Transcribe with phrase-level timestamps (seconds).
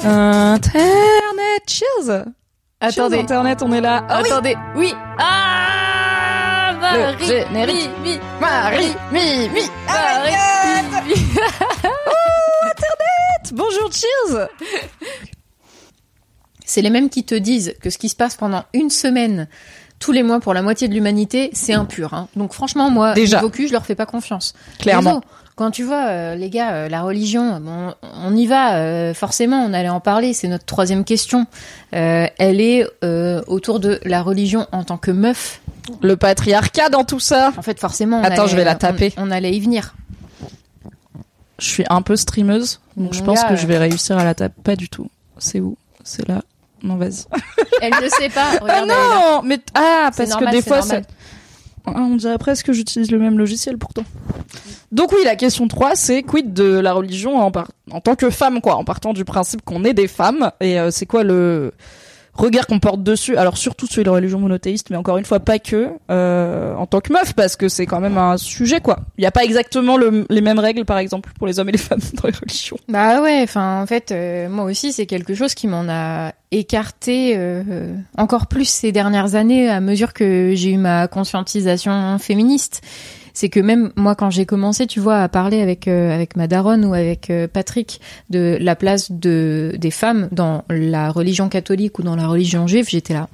[0.00, 2.24] Internet, cheers
[2.80, 3.16] Attendez.
[3.16, 4.04] Cheers, Internet, on est là.
[4.08, 4.92] Ah Attendez, oui.
[5.18, 7.90] Ah Marie, Le générique.
[8.02, 10.32] mi, mi, Marie, mi, mi, Marie,
[11.06, 11.14] mi, mi.
[13.52, 14.48] bonjour, cheers
[16.64, 19.46] C'est les mêmes qui te disent que ce qui se passe pendant une semaine
[20.00, 22.12] tous les mois pour la moitié de l'humanité, c'est impur.
[22.14, 22.28] Hein.
[22.34, 23.36] Donc franchement, moi, Déjà.
[23.36, 24.52] niveau cul, je leur fais pas confiance.
[24.80, 25.20] Clairement.
[25.54, 29.62] Quand tu vois, euh, les gars, euh, la religion, bon, on y va, euh, forcément,
[29.62, 31.46] on allait en parler, c'est notre troisième question.
[31.90, 32.86] Elle est
[33.46, 35.60] autour de la religion en tant que meuf.
[36.00, 37.52] Le patriarcat dans tout ça.
[37.56, 39.12] En fait, forcément, on Attends, allait- je vais la taper.
[39.16, 39.94] On, allait y venir.
[41.58, 44.34] Je suis un peu streameuse, donc je pense gars, que je vais réussir à la
[44.34, 44.60] taper.
[44.62, 45.10] Pas du tout.
[45.38, 45.76] C'est où?
[46.02, 46.42] C'est là.
[46.82, 47.24] Non, vas-y.
[47.82, 48.46] Elle ne sait pas.
[48.54, 48.94] Ah Regarde, là.
[48.94, 51.02] non Mais ah, parce normal, que des fois, normal.
[51.06, 51.14] c'est...
[51.86, 54.04] Ah, On dirait presque que j'utilise le même logiciel pourtant.
[54.92, 58.76] Donc oui, la question 3, c'est quid de la religion en, tant que femme, quoi,
[58.76, 61.72] en partant du principe qu'on est des femmes, et euh, c'est quoi le
[62.34, 63.36] regard qu'on porte dessus?
[63.36, 67.00] Alors surtout sur les religions monothéistes, mais encore une fois pas que, euh, en tant
[67.00, 68.98] que meuf, parce que c'est quand même un sujet, quoi.
[69.16, 71.72] Il n'y a pas exactement le- les mêmes règles, par exemple, pour les hommes et
[71.72, 72.76] les femmes dans les religions.
[72.88, 77.34] Bah ouais, enfin en fait, euh, moi aussi c'est quelque chose qui m'en a écarté
[77.36, 82.82] euh, euh, encore plus ces dernières années à mesure que j'ai eu ma conscientisation féministe.
[83.34, 86.46] C'est que même moi quand j'ai commencé, tu vois, à parler avec euh, avec ma
[86.46, 91.98] daronne ou avec euh, Patrick de la place de des femmes dans la religion catholique
[91.98, 93.28] ou dans la religion juive, j'étais là.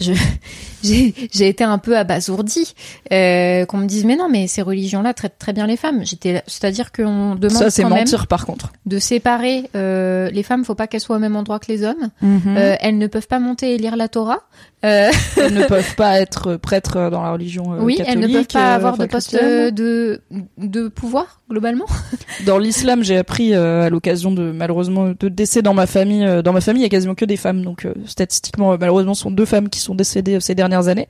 [0.00, 0.12] Je
[0.82, 2.74] j'ai été un peu abasourdie
[3.12, 6.04] euh, qu'on me dise mais non mais ces religions là traitent très bien les femmes.
[6.04, 8.72] J'étais c'est-à-dire qu'on demande Ça, c'est mentir, par contre.
[8.86, 12.10] de séparer euh, les femmes, faut pas qu'elles soient au même endroit que les hommes.
[12.22, 12.40] Mhm.
[12.56, 14.40] Euh, elles ne peuvent pas monter et lire la Torah.
[14.84, 18.14] Euh, elles ne peuvent pas être prêtres dans la religion euh, oui, catholique.
[18.22, 20.20] elles ne peuvent pas euh, avoir de poste euh, de
[20.56, 21.86] de pouvoir globalement.
[22.46, 26.24] Dans l'islam, j'ai appris euh, à l'occasion de malheureusement de décès dans ma famille.
[26.24, 28.76] euh, dans ma famille, il y a quasiment que des femmes, donc euh, statistiquement, euh,
[28.78, 31.08] malheureusement, ce sont deux femmes qui sont décédées euh, ces dernières années.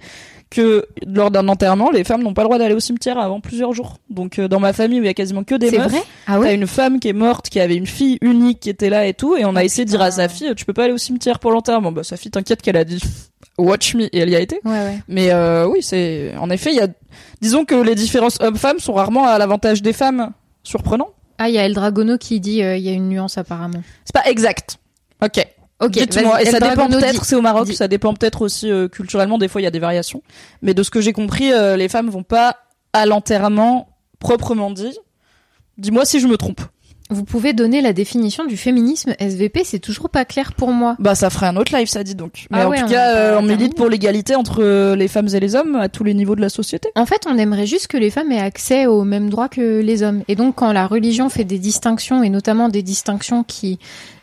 [0.51, 3.75] Que lors d'un enterrement, les femmes n'ont pas le droit d'aller au cimetière avant plusieurs
[3.75, 3.99] jours.
[4.09, 6.03] Donc euh, dans ma famille, où il y a quasiment que des C'est meufs, vrai?
[6.27, 9.07] Ah t'as une femme qui est morte, qui avait une fille unique qui était là
[9.07, 10.17] et tout, et on a essayé de dire à putain.
[10.23, 11.93] sa fille, tu peux pas aller au cimetière pour l'enterrement.
[11.93, 12.99] Bah sa fille, t'inquiète qu'elle a dit,
[13.59, 14.59] watch me, et elle y a été.
[14.65, 14.99] Ouais ouais.
[15.07, 16.89] Mais euh, oui, c'est en effet, il y a,
[17.43, 20.33] disons que les différences hommes-femmes sont rarement à l'avantage des femmes.
[20.63, 21.09] Surprenant.
[21.39, 23.83] Ah, il y a El Dragono qui dit euh, il y a une nuance apparemment.
[24.05, 24.79] C'est pas exact.
[25.23, 25.47] Ok.
[25.81, 26.43] Ok, Dites-moi.
[26.43, 27.77] Et ça dépend peut-être, c'est au Maroc, dit.
[27.77, 29.39] ça dépend peut-être aussi euh, culturellement.
[29.39, 30.23] Des fois, il y a des variations.
[30.63, 32.57] Mais de ce que j'ai compris, euh, les femmes vont pas
[32.93, 34.97] à l'enterrement proprement dit.
[35.77, 36.61] Dis-moi si je me trompe.
[37.11, 40.95] Vous pouvez donner la définition du féminisme SVP, c'est toujours pas clair pour moi.
[40.99, 42.47] Bah, ça ferait un autre live, ça dit donc.
[42.51, 45.29] Mais Ah en ouais, tout on cas, euh, on milite pour l'égalité entre les femmes
[45.33, 46.91] et les hommes à tous les niveaux de la société.
[46.97, 50.03] En fait, on aimerait juste que les femmes aient accès aux mêmes droits que les
[50.03, 50.23] hommes.
[50.29, 53.79] Et donc, quand la religion fait des distinctions, et notamment des distinctions qui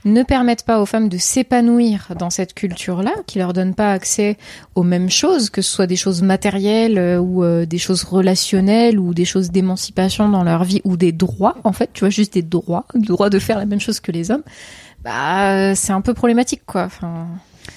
[0.05, 4.37] ne permettent pas aux femmes de s'épanouir dans cette culture-là, qui leur donnent pas accès
[4.75, 8.99] aux mêmes choses, que ce soit des choses matérielles euh, ou euh, des choses relationnelles
[8.99, 12.33] ou des choses d'émancipation dans leur vie ou des droits, en fait, tu vois, juste
[12.33, 14.43] des droits, le droit de faire la même chose que les hommes,
[15.03, 16.83] bah, c'est un peu problématique, quoi.
[16.83, 17.27] Enfin,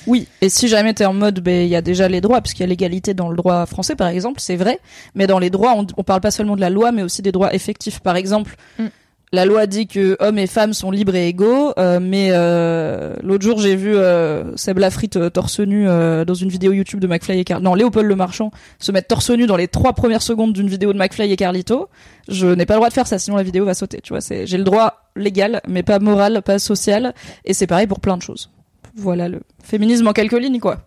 [0.06, 2.62] Oui, et si jamais t'es en mode, ben il y a déjà les droits, puisqu'il
[2.62, 4.80] y a l'égalité dans le droit français, par exemple, c'est vrai.
[5.14, 7.32] Mais dans les droits, on, on parle pas seulement de la loi, mais aussi des
[7.32, 8.00] droits effectifs.
[8.00, 8.86] Par exemple, Mm.
[9.32, 13.44] La loi dit que hommes et femmes sont libres et égaux, euh, mais euh, l'autre
[13.44, 17.06] jour j'ai vu euh, Seb Lafrite euh, torse nu euh, dans une vidéo YouTube de
[17.06, 20.22] McFly et Car non Léopold Le Marchand se mettre torse nu dans les trois premières
[20.22, 21.88] secondes d'une vidéo de McFly et Carlito.
[22.28, 24.00] Je n'ai pas le droit de faire ça, sinon la vidéo va sauter.
[24.02, 27.12] Tu vois, c'est j'ai le droit légal, mais pas moral, pas social,
[27.44, 28.50] et c'est pareil pour plein de choses.
[28.96, 30.78] Voilà le féminisme en quelques lignes, quoi.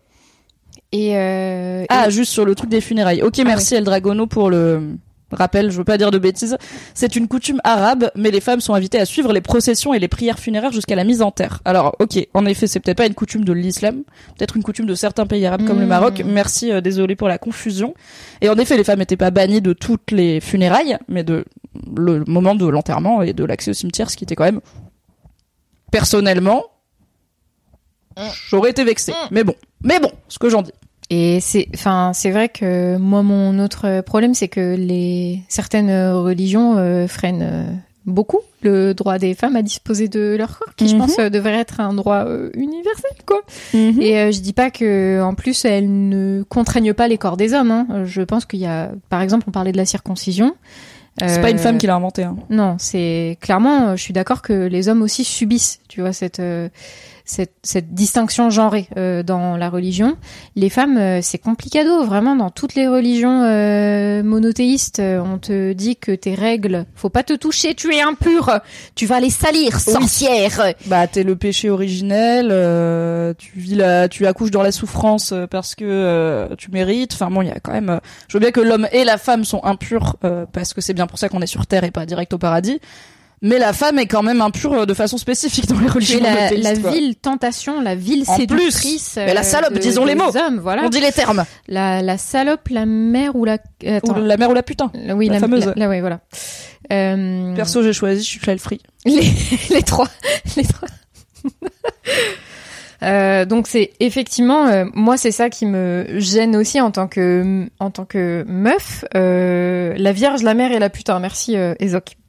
[0.92, 3.22] et, euh, Ah, juste sur le truc des funérailles.
[3.22, 4.96] Ok, merci El Dragono pour le
[5.32, 6.58] rappel, je veux pas dire de bêtises.
[6.94, 10.08] C'est une coutume arabe, mais les femmes sont invitées à suivre les processions et les
[10.08, 11.60] prières funéraires jusqu'à la mise en terre.
[11.66, 14.04] Alors, ok, en effet, c'est peut-être pas une coutume de l'islam,
[14.38, 15.90] peut-être une coutume de certains pays arabes comme le Mm.
[15.90, 16.24] Maroc.
[16.26, 17.94] Merci, euh, désolé pour la confusion.
[18.42, 21.46] Et en effet, les femmes n'étaient pas bannies de toutes les funérailles, mais de
[21.96, 24.62] le moment de l'enterrement et de l'accès au cimetière, ce qui était quand même
[25.92, 26.64] personnellement,
[28.50, 29.14] j'aurais été vexée.
[29.30, 30.72] Mais bon, mais bon, ce que j'en dis.
[31.14, 36.78] Et c'est, enfin, c'est vrai que moi, mon autre problème, c'est que les certaines religions
[36.78, 37.66] euh, freinent, euh,
[38.06, 41.02] beaucoup le droit des femmes à disposer de leur corps, qui je Mhm.
[41.02, 43.42] pense euh, devrait être un droit euh, universel, quoi.
[43.74, 44.00] Mhm.
[44.02, 47.54] Et euh, je dis pas que en plus elles ne contraignent pas les corps des
[47.54, 47.72] hommes.
[47.72, 47.88] Hein.
[48.06, 50.56] Je pense qu'il y a, par exemple, on parlait de la circoncision.
[51.20, 52.24] C'est pas une femme qui l'a inventé.
[52.24, 52.38] Hein.
[52.50, 53.96] Non, c'est clairement.
[53.98, 56.70] Je suis d'accord que les hommes aussi subissent, tu vois, cette euh,
[57.32, 60.18] cette, cette distinction genrée euh, dans la religion.
[60.56, 62.36] Les femmes, euh, c'est complicado, vraiment.
[62.36, 67.34] Dans toutes les religions euh, monothéistes, on te dit que tes règles, faut pas te
[67.34, 68.60] toucher, tu es impure,
[68.96, 69.94] tu vas les salir, Oui.
[69.94, 70.74] sorcière.
[70.88, 75.74] Bah t'es le péché originel, euh, tu vis la, tu accouches dans la souffrance parce
[75.76, 77.14] que euh, tu mérites.
[77.14, 78.00] Enfin bon, il y a quand même.
[78.28, 81.08] je veux bien que l'homme et la femme sont impurs euh, parce que c'est bien
[81.08, 82.80] pour ça qu'on est sur terre et pas direct au paradis.
[83.44, 86.52] Mais la femme est quand même impure euh, de façon spécifique dans les religions la,
[86.52, 89.14] la ville tentation, la ville En séductrice.
[89.16, 89.26] plus.
[89.26, 90.36] Mais la euh, salope, de- disons les mots.
[90.38, 90.84] Hommes, voilà.
[90.86, 91.44] On dit les termes.
[91.68, 93.58] La, la salope, la mère ou la.
[93.84, 94.18] Ou Attends.
[94.18, 94.92] la mère ou la putain.
[94.94, 95.74] La- oui, la la, fameuse.
[95.76, 96.20] la- ouais, voilà.
[96.94, 98.80] Euh, Perso, j'ai choisi, je suis child free.
[99.06, 99.22] les,
[99.72, 100.08] les trois.
[100.56, 100.88] Les trois.
[103.04, 107.66] Euh, donc c'est effectivement euh, moi c'est ça qui me gêne aussi en tant que
[107.80, 112.12] en tant que meuf euh, la vierge la mère et la putain merci euh, Ezoc
[112.12, 112.21] Euh,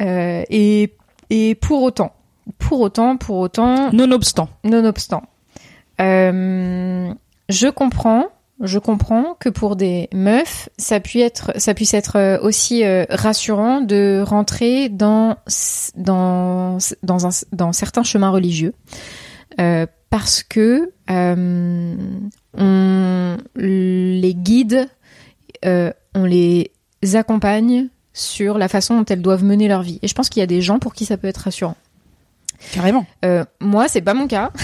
[0.00, 0.94] et
[1.30, 2.12] et pour autant
[2.58, 4.48] pour autant pour autant Nonobstant.
[4.64, 5.22] Nonobstant,
[6.00, 7.12] euh,
[7.48, 8.26] je comprends,
[8.60, 13.04] je comprends que pour des meufs, ça puisse être, ça puisse être euh, aussi euh,
[13.10, 15.36] rassurant de rentrer dans
[15.96, 18.74] dans dans un dans certains chemins religieux,
[19.60, 21.96] euh, parce que euh,
[22.56, 24.88] on les guide,
[25.64, 26.72] euh, on les
[27.14, 29.98] accompagne sur la façon dont elles doivent mener leur vie.
[30.02, 31.76] Et je pense qu'il y a des gens pour qui ça peut être rassurant.
[32.72, 33.06] Carrément.
[33.24, 34.50] Euh, moi, c'est pas mon cas.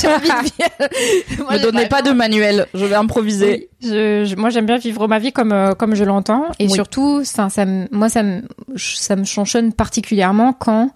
[0.00, 0.42] J'ai envie de
[1.32, 1.42] vivre.
[1.42, 3.68] Moi, Me donnez pas de manuel, je vais improviser.
[3.82, 6.66] Oui, je, je- moi, j'aime bien vivre ma vie comme euh, comme je l'entends, et
[6.66, 6.70] Oui.
[6.72, 7.48] surtout, ça,
[7.90, 8.42] moi, ça me
[8.76, 10.90] ça me chanchonne particulièrement quand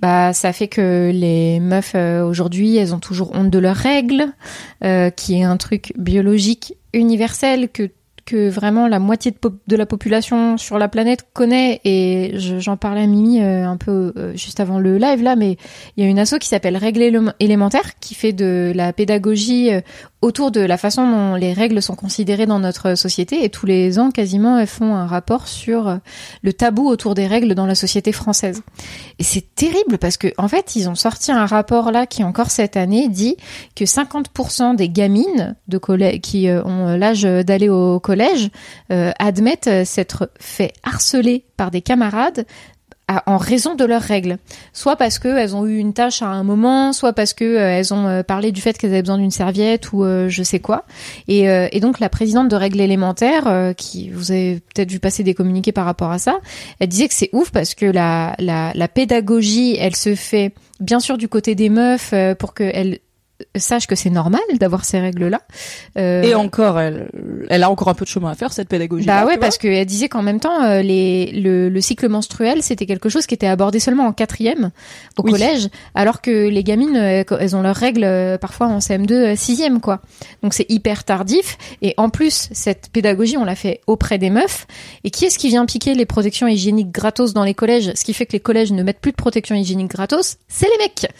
[0.00, 4.26] bah ça fait que les meufs euh, aujourd'hui, elles ont toujours honte de leurs règles,
[5.16, 7.88] qui est un truc biologique universel que
[8.30, 9.32] que vraiment la moitié
[9.66, 13.76] de, la population sur la planète connaît et je- j'en parlais à Mimi euh, un
[13.76, 15.56] peu euh, juste avant le live là mais
[15.96, 19.80] il y a une asso qui s'appelle Règles élémentaires qui fait de la pédagogie euh,
[20.22, 23.98] autour de la façon dont les règles sont considérées dans notre société et tous les
[23.98, 25.98] ans quasiment elles font un rapport sur
[26.42, 28.60] le tabou autour des règles dans la société française.
[29.18, 32.50] Et c'est terrible parce que en fait, ils ont sorti un rapport là qui encore
[32.50, 33.36] cette année dit
[33.74, 38.19] que 50% des gamines de collège qui ont l'âge d'aller au collège
[38.90, 42.46] euh, admettent euh, s'être fait harceler par des camarades
[43.26, 44.38] en raison de leurs règles.
[44.72, 47.82] Soit parce que elles ont eu une tâche à un moment, soit parce que euh,
[47.92, 50.84] ont parlé du fait qu'elles avaient besoin d'une serviette ou je sais quoi.
[51.26, 55.72] Et, donc la présidente de règles élémentaires, qui vous avez peut-être vu passer des communiqués
[55.72, 56.38] par rapport à ça,
[56.78, 61.18] elle disait que c'est ouf parce que la, la, pédagogie, elle se fait bien sûr
[61.18, 63.00] du côté des meufs pour qu'elles
[63.56, 65.40] sachent que c'est normal d'avoir ces règles-là.
[65.98, 67.10] Euh, Et encore, elle,
[67.48, 69.06] elle a encore un peu de chemin à faire cette pédagogie.
[69.06, 72.86] bah ouais, parce qu'elle disait qu'en même temps, euh, les, le, le cycle menstruel, c'était
[72.86, 74.70] quelque chose qui était abordé seulement en quatrième
[75.18, 75.32] au Oui.
[75.32, 79.80] collège, alors que les gamines, euh, elles ont leurs règles parfois en CM2, euh, sixième,
[79.80, 80.00] quoi.
[80.42, 81.58] Donc c'est hyper tardif.
[81.82, 84.66] Et en plus, cette pédagogie, on l'a fait auprès des meufs.
[85.04, 87.92] Et qui est-ce qui vient piquer les protections hygiéniques gratos dans les collèges?
[87.94, 90.78] Ce qui fait que les collèges ne mettent plus de protection hygiénique gratos, c'est les
[90.78, 91.10] mecs.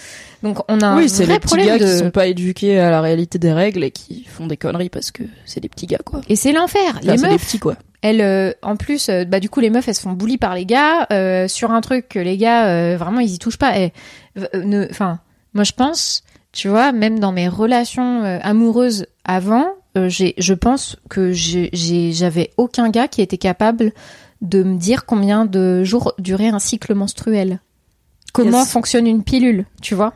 [0.42, 1.84] Donc on a un Oui, c'est les petits gars de...
[1.84, 5.10] qui sont pas éduqués à la réalité des règles et qui font des conneries parce
[5.10, 6.20] que c'est des petits gars, quoi.
[6.28, 6.98] Et c'est l'enfer.
[7.02, 7.76] Les c'est des meufs, petits, quoi.
[8.02, 10.54] elles, euh, en plus, euh, bah du coup, les meufs, elles se font bully par
[10.54, 13.74] les gars euh, sur un truc que les gars, vraiment, ils y touchent pas.
[14.90, 15.20] Enfin,
[15.54, 19.66] moi, je pense, tu vois, même dans mes relations amoureuses avant,
[20.06, 23.92] j'ai, je pense que j'ai- j'avais aucun gars qui était capable
[24.40, 27.60] de me dire combien de jours durait un cycle menstruel.
[28.32, 28.70] Comment Yes.
[28.70, 30.14] fonctionne une pilule, tu vois?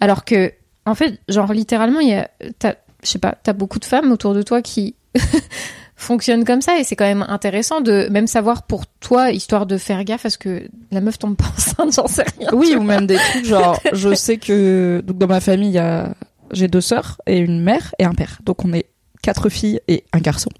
[0.00, 0.52] Alors que,
[0.84, 4.12] en fait, genre littéralement, il y a, t'as, je sais pas, t'as beaucoup de femmes
[4.12, 4.94] autour de toi qui
[5.96, 9.78] fonctionnent comme ça et c'est quand même intéressant de même savoir pour toi, histoire de
[9.78, 12.50] faire gaffe, parce que la meuf tombe pas enceinte, j'en sais rien.
[12.52, 15.78] Oui, ou même des trucs genre, je sais que donc dans ma famille, il y
[15.78, 16.14] a
[16.52, 18.38] j'ai deux sœurs et une mère et un père.
[18.44, 18.86] Donc on est
[19.22, 20.50] quatre filles et un garçon.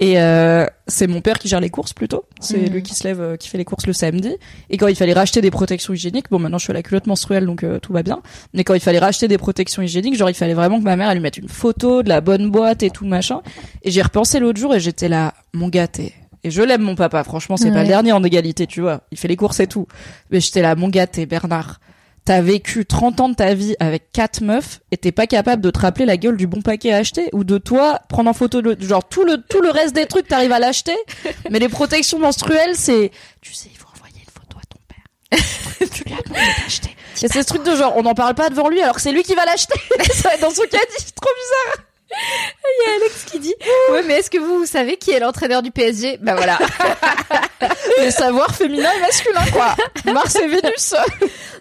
[0.00, 2.24] Et euh, c'est mon père qui gère les courses plutôt.
[2.40, 2.68] C'est Mhm.
[2.72, 4.36] lui qui se lève, euh, qui fait les courses le samedi.
[4.70, 7.06] Et quand il fallait racheter des protections hygiéniques, bon maintenant je suis à la culotte
[7.08, 8.20] menstruelle donc euh, tout va bien.
[8.54, 11.10] Mais quand il fallait racheter des protections hygiéniques, genre il fallait vraiment que ma mère
[11.10, 13.40] elle lui mette une photo de la bonne boîte et tout machin.
[13.82, 16.12] Et j'ai repensé l'autre jour et j'étais là, mon gars t'es
[16.44, 19.00] et je l'aime mon papa, franchement c'est pas le dernier en égalité, tu vois.
[19.10, 19.88] Il fait les courses et tout.
[20.30, 21.80] Mais j'étais là, mon gars t'es Bernard.
[22.24, 25.70] T'as vécu 30 ans de ta vie avec quatre meufs et t'es pas capable de
[25.70, 28.60] te rappeler la gueule du bon paquet à acheter ou de toi prendre en photo
[28.60, 30.96] le, genre tout le tout le reste des trucs t'arrives à l'acheter
[31.50, 35.88] mais les protections menstruelles c'est tu sais il faut envoyer une photo à ton père
[35.90, 36.90] tu lui as demandé d'acheter.
[37.22, 39.10] Y a ce truc de genre, on n'en parle pas devant lui alors que c'est
[39.10, 39.78] lui qui va l'acheter.
[40.14, 41.87] Ça va être dans son caddie, trop bizarre.
[42.80, 43.54] Il y a Alex qui dit
[43.92, 46.58] Ouais, mais est-ce que vous, vous savez qui est l'entraîneur du PSG Bah voilà.
[47.98, 49.74] Les savoirs féminins et masculins, quoi.
[50.12, 50.94] Mars et Vénus.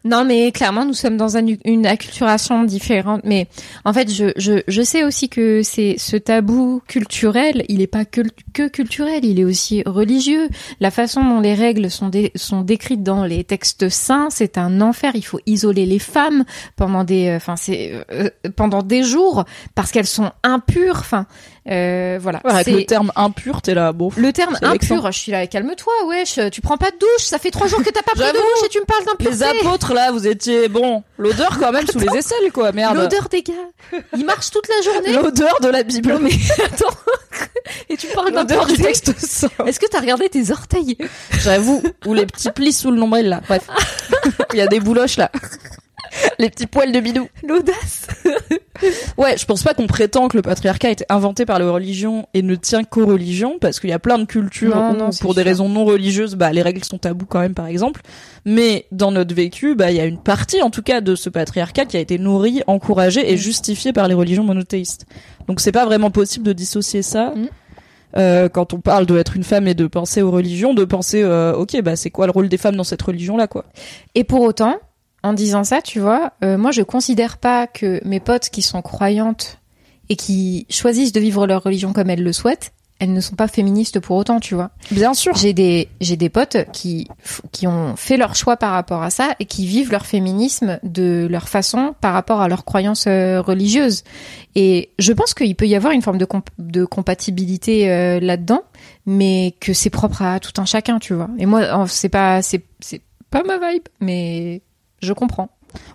[0.03, 3.21] Non, mais clairement, nous sommes dans un- une acculturation différente.
[3.25, 3.47] Mais
[3.83, 8.05] en fait, je, je, je sais aussi que c'est ce tabou culturel, il est pas
[8.05, 8.21] que,
[8.53, 10.47] que culturel, il est aussi religieux.
[10.79, 14.79] La façon dont les règles sont, dé- sont décrites dans les textes saints, c'est un
[14.79, 15.11] enfer.
[15.15, 16.45] Il faut isoler les femmes
[16.77, 19.43] pendant des, enfin, c'est euh, pendant des jours
[19.75, 20.97] parce qu'elles sont impures.
[20.99, 21.25] Enfin,
[21.69, 22.39] euh, voilà.
[22.45, 24.09] Avec le terme impur, t'es là, bon.
[24.15, 27.51] le terme impur, je suis là, calme-toi, wesh, tu prends pas de douche, ça fait
[27.51, 29.35] trois jours que t'as pas pris de douche et tu me parles d'impureté.
[29.35, 32.95] Les apôtres, là, vous étiez, bon, l'odeur quand même sous les aisselles, quoi, merde.
[32.95, 33.53] L'odeur des gars,
[34.15, 35.13] ils marchent toute la journée.
[35.13, 36.13] L'odeur de la Bible.
[36.13, 36.31] Non mais
[36.65, 36.95] attends,
[37.89, 39.09] et tu parles L'odeur du texte.
[39.65, 40.97] Est-ce que t'as regardé tes orteils?
[41.39, 41.81] J'avoue.
[42.05, 43.41] Ou les petits plis sous le nombril, là.
[43.47, 43.67] Bref.
[44.53, 45.31] Il y a des bouloches, là.
[46.39, 47.27] Les petits poils de bidou.
[47.47, 48.07] L'audace.
[49.17, 52.27] Ouais, je pense pas qu'on prétend que le patriarcat a été inventé par les religions
[52.35, 55.09] et ne tient qu'aux religions, parce qu'il y a plein de cultures Non, où, non,
[55.19, 55.49] pour des sûr.
[55.49, 58.01] raisons non religieuses, bah, les règles sont tabous quand même, par exemple.
[58.45, 61.27] Mais dans notre vécu, bah, il y a une partie, en tout cas, de ce
[61.31, 63.37] patriarcat qui a été nourri, encouragé et Mm.
[63.37, 65.07] justifié par les religions monothéistes.
[65.47, 67.33] Donc c'est pas vraiment possible de dissocier ça.
[67.35, 67.47] Mm.
[68.15, 71.23] Euh, quand on parle de être une femme et de penser aux religions, de penser,
[71.23, 73.65] euh, ok, bah c'est quoi le rôle des femmes dans cette religion-là, quoi.
[74.15, 74.75] Et pour autant,
[75.27, 78.81] en disant ça, tu vois, euh, moi je considère pas que mes potes qui sont
[78.81, 79.59] croyantes
[80.09, 83.47] et qui choisissent de vivre leur religion comme elles le souhaitent, elles ne sont pas
[83.47, 84.71] féministes pour autant, tu vois.
[84.89, 85.35] Bien sûr.
[85.35, 87.07] J'ai des j'ai des potes qui
[87.51, 91.27] qui ont fait leur choix par rapport à ça et qui vivent leur féminisme de
[91.29, 94.03] leur façon par rapport à leurs croyances euh, religieuses.
[94.55, 98.63] Et je pense qu'il peut y avoir une forme de comp- de compatibilité euh, là-dedans,
[99.05, 101.29] mais que c'est propre à tout un chacun, tu vois.
[101.37, 104.63] Et moi, c'est pas c'est c'est pas ma vibe, mais
[105.07, 105.49] je comprends.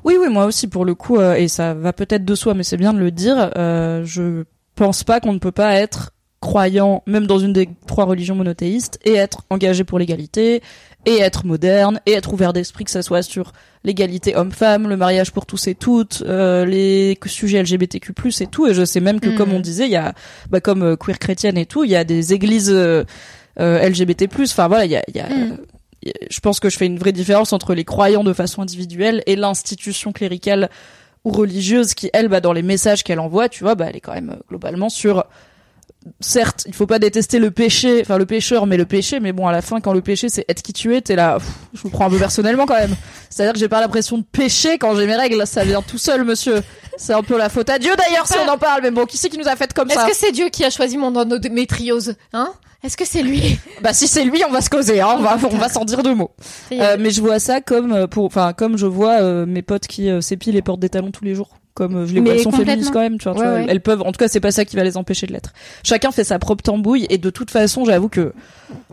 [0.05, 2.63] Oui, oui, moi aussi, pour le coup, euh, et ça va peut-être de soi, mais
[2.63, 7.03] c'est bien de le dire, euh, je pense pas qu'on ne peut pas être croyant,
[7.07, 10.61] même dans une des trois religions monothéistes, et être engagé pour l'égalité,
[11.07, 13.53] et être moderne, et être ouvert d'esprit, que ça soit sur
[13.85, 18.75] l'égalité homme-femme, le mariage pour tous et toutes, euh, les sujets LGBTQ+, et tout, et
[18.75, 19.37] je sais même que, Mhm.
[19.37, 20.15] comme on disait, il y a,
[20.51, 23.05] bah, comme euh, queer chrétienne et tout, il y a des églises euh,
[23.59, 25.03] LGBT+, enfin voilà, il y a...
[25.09, 25.59] il y a Mhm.
[26.31, 29.37] Je pense que je fais une vraie différence entre les croyants de façon individuelle et
[29.37, 30.71] l'institution cléricale
[31.25, 34.01] ou religieuse qui, elle, bah, dans les messages qu'elle envoie, tu vois, bah, elle est
[34.01, 35.25] quand même euh, globalement sur
[36.21, 39.21] certes, il faut pas détester le péché, enfin le pécheur, mais le péché.
[39.21, 41.39] Mais bon, à la fin, quand le péché c'est être qui tu es, t'es là.
[41.39, 42.95] pff, je me prends un peu personnellement quand même.
[43.31, 45.47] C'est-à-dire que j'ai pas l'impression de pécher quand j'ai mes règles.
[45.47, 46.63] Ça vient tout seul, monsieur.
[46.97, 48.83] C'est un peu la faute à Dieu d'ailleurs si on en parle.
[48.83, 50.65] Mais bon, qui c'est qui nous a fait comme Est-ce ça que c'est Dieu qui
[50.65, 52.53] a choisi mon endométriose Hein?
[52.85, 53.59] Est-ce que c'est lui?
[53.81, 55.01] Bah si c'est lui, on va se causer.
[55.01, 56.33] Hein, on va, on va s'en dire deux mots.
[56.73, 59.87] Euh, mais je vois ça comme euh, pour, enfin comme je vois euh, mes potes
[59.87, 61.51] qui euh, s'épilent et portent des talons tous les jours.
[61.75, 63.67] Comme euh, je les vois, elles sont féministes quand même, tu vois, tu vois, ouais.
[63.67, 65.55] Elles peuvent, en tout cas, c'est pas ça qui va les empêcher de l'être.
[65.85, 68.35] Chacun fait sa propre tambouille et de toute façon, j'avoue que,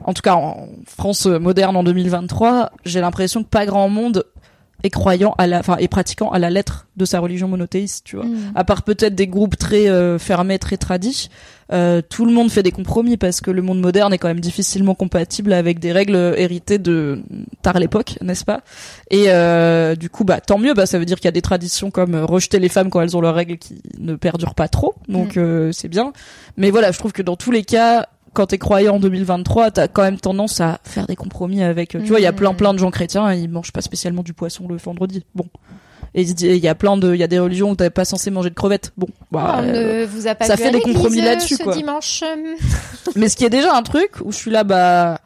[0.05, 4.23] en tout cas en France moderne en 2023, j'ai l'impression que pas grand monde
[4.83, 8.15] est croyant à la, enfin, est pratiquant à la lettre de sa religion monothéiste, tu
[8.15, 8.25] vois.
[8.25, 8.51] Mm.
[8.55, 11.29] À part peut-être des groupes très euh, fermés, très tradis,
[11.71, 14.39] euh, tout le monde fait des compromis parce que le monde moderne est quand même
[14.39, 17.21] difficilement compatible avec des règles héritées de
[17.61, 18.61] tard l'époque, n'est-ce pas?
[19.11, 20.73] Et euh, du coup, bah tant mieux.
[20.73, 23.01] Bah ça veut dire qu'il y a des traditions comme euh, rejeter les femmes quand
[23.01, 26.11] elles ont leurs règles qui ne perdurent pas trop, donc euh, c'est bien.
[26.57, 28.07] Mais voilà, je trouve que dans tous les cas.
[28.39, 31.93] Quand t'es croyant en 2023, t'as quand même tendance à faire des compromis avec.
[31.95, 32.35] euh, Tu vois, il y a Mm.
[32.35, 35.25] plein plein de gens chrétiens, ils mangent pas spécialement du poisson le vendredi.
[35.35, 35.43] Bon,
[36.15, 38.31] et il y a plein de, il y a des religions où t'es pas censé
[38.31, 38.93] manger de crevettes.
[38.95, 41.75] Bon, bah, on euh, ne vous a pas ça fait des compromis euh, là-dessus, quoi.
[41.75, 42.23] dimanche.
[42.23, 42.55] euh,
[43.17, 45.19] mais ce qui est déjà un truc où je suis là, bah,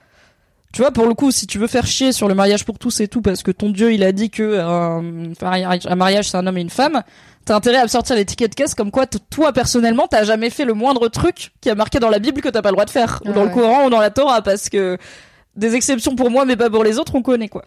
[0.74, 3.00] tu vois, pour le coup, si tu veux faire chier sur le mariage pour tous
[3.00, 4.60] et tout, parce que ton dieu il a dit que
[5.39, 7.03] mariage- un mariage c'est un homme et une femme,
[7.45, 10.65] t'as intérêt à me sortir l'étiquette de caisse comme quoi toi personnellement t'as jamais fait
[10.65, 12.89] le moindre truc qui a marqué dans la Bible que t'as pas le droit de
[12.89, 13.50] faire, ou dans le.
[13.50, 14.97] Coran ou dans la Torah, parce que
[15.55, 17.65] des exceptions pour moi mais pas pour les autres, on connaît quoi.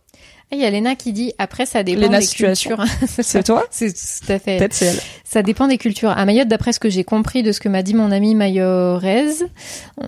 [0.52, 2.76] Il y a Léna qui dit après ça dépend Léna des situation.
[2.76, 2.94] cultures.
[3.20, 4.58] C'est toi C'est tout à fait.
[4.58, 5.00] Peut-être c'est elle.
[5.24, 6.10] Ça dépend des cultures.
[6.10, 9.44] À Mayotte, d'après ce que j'ai compris de ce que m'a dit mon ami Mayorez,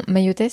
[0.06, 0.50] Mayorez,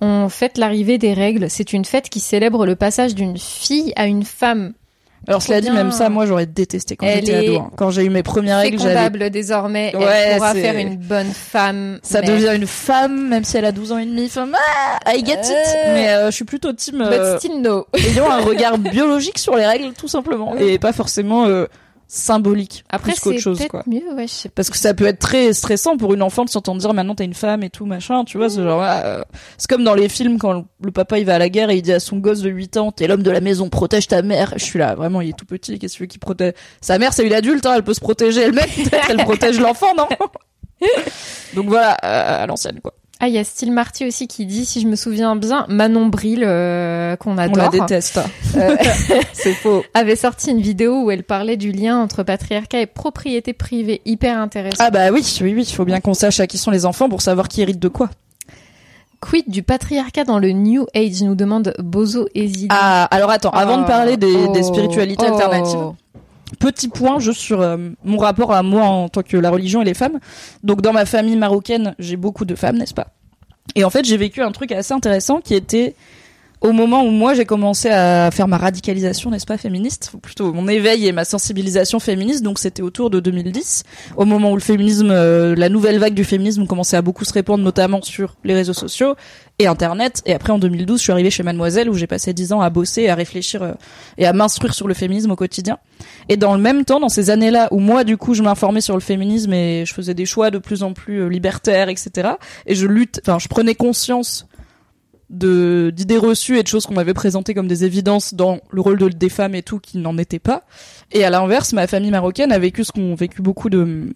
[0.00, 1.50] on fête l'arrivée des règles.
[1.50, 4.74] C'est une fête qui célèbre le passage d'une fille à une femme.
[5.26, 7.56] Alors cela dit, même ça, moi j'aurais détesté quand j'étais ado.
[7.56, 7.70] hein.
[7.76, 9.94] Quand j'ai eu mes premières règles, j'avais désormais.
[9.96, 11.98] Ouais, Elle pourra faire une bonne femme.
[12.02, 14.28] Ça mais- devient une femme, même si elle a 12 ans et demi.
[14.28, 14.54] Femme,
[15.06, 15.38] ah, I get it.
[15.44, 15.94] Euh.
[15.94, 17.86] Mais euh, je suis plutôt team But euh, still no.
[17.94, 21.66] ayant un regard biologique sur les règles, tout simplement, et pas forcément euh,
[22.16, 23.82] symbolique Après, plus qu'autre chose quoi.
[23.86, 24.26] mieux, ouais.
[24.54, 27.24] Parce que ça peut être très stressant pour une enfant de s'entendre dire maintenant t'as
[27.24, 29.22] une femme et tout machin, tu vois, c'est genre euh,
[29.58, 31.82] c'est comme dans les films quand le- papa il va à la guerre et il
[31.82, 34.52] dit à son gosse de 8 ans t'es l'homme de la maison, protège ta mère.
[34.56, 36.54] Je suis là, vraiment il est tout petit, qu'est-ce que qu'il protège?
[36.80, 38.68] Sa mère c'est une adulte, hein, elle peut se protéger elle-même,
[39.08, 40.06] elle protège l'enfant, non?
[41.54, 42.92] Donc voilà, euh, à l'ancienne quoi.
[43.20, 46.06] Ah, il y a Style Marty aussi qui dit, si je me souviens bien, Manon
[46.06, 48.18] Bril, euh, qu'on On la adore, déteste.
[48.56, 48.76] euh,
[49.32, 49.84] c'est faux.
[49.94, 54.38] avait sorti une vidéo où elle parlait du lien entre patriarcat et propriété privée, hyper
[54.38, 54.84] intéressant.
[54.84, 57.08] Ah bah oui, oui, oui, il faut bien qu'on sache à qui sont les enfants
[57.08, 58.10] pour savoir qui hérite de quoi.
[59.20, 62.66] Quid du patriarcat dans le New Age, nous demande Bozo Ezidi.
[62.70, 65.32] Ah, alors attends, avant de parler des, Oh, des spiritualités oh.
[65.32, 65.92] alternatives,
[66.54, 69.84] petit point juste sur euh, mon rapport à moi en tant que la religion et
[69.84, 70.18] les femmes.
[70.62, 73.08] Donc dans ma famille marocaine, j'ai beaucoup de femmes, n'est-ce pas?
[73.74, 75.94] Et en fait, j'ai vécu un truc assez intéressant qui était
[76.60, 80.52] au moment où moi j'ai commencé à faire ma radicalisation, n'est-ce pas, féministe, ou plutôt
[80.52, 83.84] mon éveil et ma sensibilisation féministe, donc c'était autour de 2010,
[84.16, 87.32] au moment où le féminisme, euh, la nouvelle vague du féminisme commençait à beaucoup se
[87.32, 89.14] répandre, notamment sur les réseaux sociaux
[89.58, 90.22] et Internet.
[90.26, 92.70] Et après en 2012, je suis arrivée chez Mademoiselle où j'ai passé dix ans à
[92.70, 93.72] bosser, à réfléchir euh,
[94.18, 95.78] et à m'instruire sur le féminisme au quotidien.
[96.28, 98.94] Et dans le même temps, dans ces années-là où moi du coup je m'informais sur
[98.94, 102.30] le féminisme et je faisais des choix de plus en plus euh, libertaires, etc.
[102.66, 104.46] Et je lutte, enfin je prenais conscience
[105.30, 108.98] de d'idées reçues et de choses qu'on m'avait présentées comme des évidences dans le rôle
[108.98, 110.62] de, des femmes et tout qui n'en étaient pas.
[111.12, 114.14] Et à l'inverse, ma famille marocaine a vécu ce qu'ont vécu beaucoup de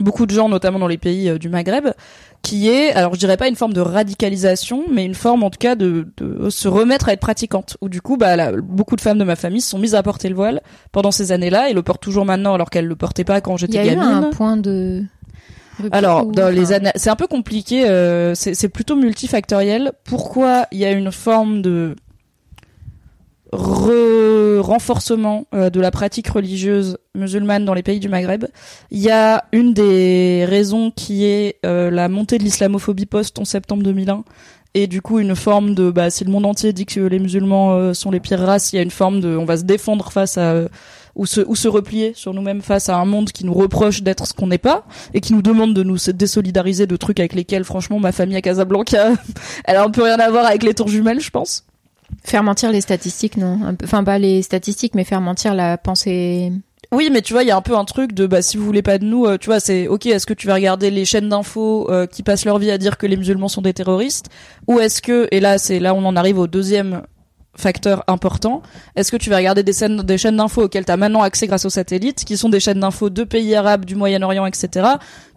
[0.00, 1.88] beaucoup de gens, notamment dans les pays euh, du Maghreb,
[2.42, 5.58] qui est, alors je dirais pas une forme de radicalisation, mais une forme en tout
[5.58, 7.76] cas de, de se remettre à être pratiquante.
[7.80, 10.02] Où du coup, bah, là, beaucoup de femmes de ma famille se sont mises à
[10.04, 13.24] porter le voile pendant ces années-là et le portent toujours maintenant alors qu'elles le portaient
[13.24, 14.02] pas quand Il y j'étais a eu gamine.
[14.04, 15.02] un point de.
[15.92, 17.88] Alors, dans les années, c'est un peu compliqué.
[17.88, 19.92] euh, c'est c'est plutôt multifactoriel.
[20.04, 21.94] Pourquoi il y a une forme de
[23.52, 28.46] re- renforcement euh, de la pratique religieuse musulmane dans les pays du Maghreb?
[28.90, 33.46] Il y a une des raisons qui est euh, la montée de l'islamophobie post 11
[33.48, 34.24] septembre 2001.
[34.74, 37.72] Et du coup, une forme de, bah, si le monde entier dit que les musulmans
[37.72, 40.12] euh, sont les pires races, il y a une forme de, on va se défendre
[40.12, 40.68] face à, euh,
[41.18, 44.26] ou se, ou se replier sur nous-mêmes face à un monde qui nous reproche d'être
[44.26, 47.34] ce qu'on n'est pas et qui nous demande de nous se désolidariser de trucs avec
[47.34, 49.12] lesquels, franchement, ma famille à Casablanca,
[49.64, 51.64] elle a un peu rien à voir avec les tours jumelles, je pense.
[52.24, 53.76] Faire mentir les statistiques, non.
[53.82, 56.52] Enfin, pas les statistiques, mais faire mentir la pensée.
[56.90, 58.64] Oui, mais tu vois, il y a un peu un truc de bah si vous
[58.64, 60.06] voulez pas de nous, euh, tu vois, c'est ok.
[60.06, 62.96] Est-ce que tu vas regarder les chaînes d'infos euh, qui passent leur vie à dire
[62.96, 64.30] que les musulmans sont des terroristes,
[64.68, 67.02] ou est-ce que et là c'est là on en arrive au deuxième
[67.58, 68.62] facteur important.
[68.96, 71.46] Est-ce que tu vas regarder des scènes, des chaînes d'infos auxquelles tu as maintenant accès
[71.46, 74.86] grâce aux satellites, qui sont des chaînes d'infos de pays arabes, du Moyen-Orient, etc.,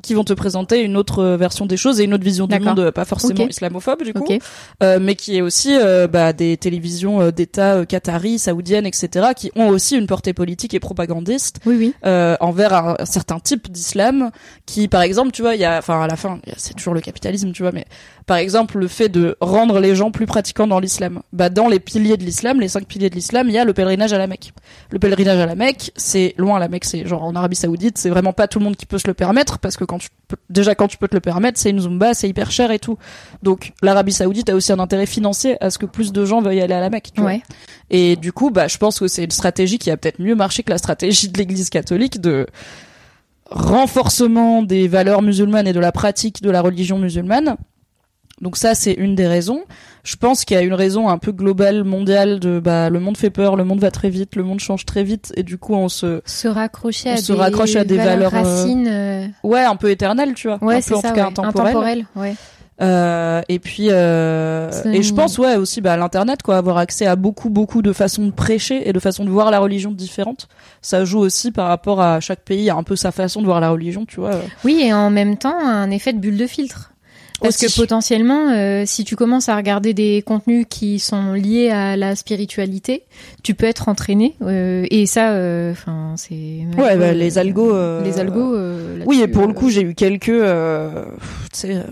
[0.01, 2.59] qui vont te présenter une autre euh, version des choses et une autre vision du
[2.59, 4.39] monde, euh, pas forcément islamophobe du coup, Ok.
[4.83, 9.51] euh, mais qui est aussi euh, bah, des télévisions d'État euh, qataris, saoudiennes, etc., qui
[9.55, 11.93] ont aussi une portée politique et propagandiste Oui, oui.
[12.05, 14.31] euh, envers un, un certain type d'islam
[14.65, 17.01] qui par exemple tu vois il y a enfin à la fin c'est toujours le
[17.01, 17.85] capitalisme tu vois mais
[18.25, 21.79] par exemple le fait de rendre les gens plus pratiquants dans l'islam bah dans les
[21.79, 24.27] piliers de l'islam les cinq piliers de l'islam il y a le pèlerinage à la
[24.27, 24.53] Mecque
[24.89, 28.09] le pèlerinage à la Mecque c'est loin la Mecque c'est genre en Arabie Saoudite c'est
[28.09, 30.37] vraiment pas tout le monde qui peut se le permettre parce que quand tu peux,
[30.49, 32.97] déjà quand tu peux te le permettre c'est une zumba c'est hyper cher et tout
[33.43, 36.61] donc l'Arabie Saoudite a aussi un intérêt financier à ce que plus de gens veuillent
[36.61, 37.33] aller à la Mecque tu vois.
[37.89, 40.63] Et du coup, bah, je pense que c'est une stratégie qui a peut-être mieux marché
[40.63, 42.47] que la stratégie de l'Église catholique de
[43.49, 47.57] renforcement des valeurs musulmanes et de la pratique de la religion musulmane.
[48.41, 49.61] Donc ça, c'est une des raisons.
[50.03, 53.15] Je pense qu'il y a une raison un peu globale, mondiale de bah le monde
[53.17, 55.75] fait peur, le monde va très vite, le monde change très vite, et du coup
[55.75, 58.87] on se Se raccrocher On à se des raccroche à des valeurs, euh, racines.
[58.89, 61.09] euh, ouais un peu éternel, tu vois, Ouais, un peu en ça.
[61.09, 61.27] tout cas ouais.
[61.29, 61.67] intemporel.
[61.67, 62.33] Intemporel, ouais.
[62.81, 67.15] Euh, et puis euh, et je pense ouais aussi bah l'internet quoi avoir accès à
[67.15, 70.47] beaucoup beaucoup de façons de prêcher et de façons de voir la religion différentes
[70.81, 73.59] ça joue aussi par rapport à chaque pays a un peu sa façon de voir
[73.59, 74.31] la religion tu vois
[74.63, 76.91] Oui, et en même temps, un effet de bulle de filtre.
[77.41, 81.97] Parce que potentiellement, euh, si tu commences à regarder des contenus qui sont liés à
[81.97, 83.03] la spiritualité,
[83.43, 84.35] tu peux être entraîné.
[84.41, 85.29] euh, et ça,
[85.71, 86.65] enfin, c'est.
[86.77, 88.55] ouais bah, les algos euh, Les algos.
[88.55, 91.05] euh, oui et pour le euh, coup j'ai eu quelques euh,
[91.51, 91.83] tu sais euh,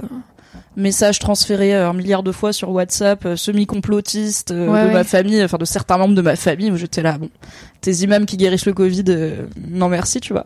[0.76, 4.94] messages transférés euh, un milliard de fois sur WhatsApp euh, semi-complotistes euh, Ouais, de ouais.
[4.94, 7.30] ma famille enfin de certains membres de ma famille où j'étais là bon
[7.82, 10.46] tes imams qui guérissent le Covid euh, non merci tu vois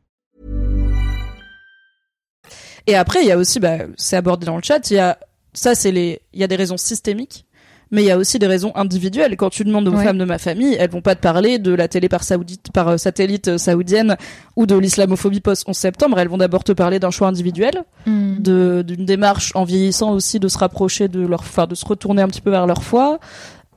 [2.87, 5.17] Et après, il y a aussi, bah, c'est abordé dans le chat, il y a,
[5.53, 7.45] ça c'est les, il y a des raisons systémiques
[7.91, 9.35] mais il y a aussi des raisons individuelles.
[9.35, 11.89] Quand tu demandes aux femmes de ma famille, elles vont pas te parler de la
[11.89, 14.15] télé par, saoudite, par euh, satellite euh, saoudienne
[14.55, 16.17] ou de l'islamophobie post 11 septembre.
[16.17, 18.39] Elles vont d'abord te parler d'un choix individuel, hmm.
[18.39, 22.21] de d'une démarche en vieillissant aussi de se rapprocher de leur, enfin de se retourner
[22.21, 23.19] un petit peu vers leur foi.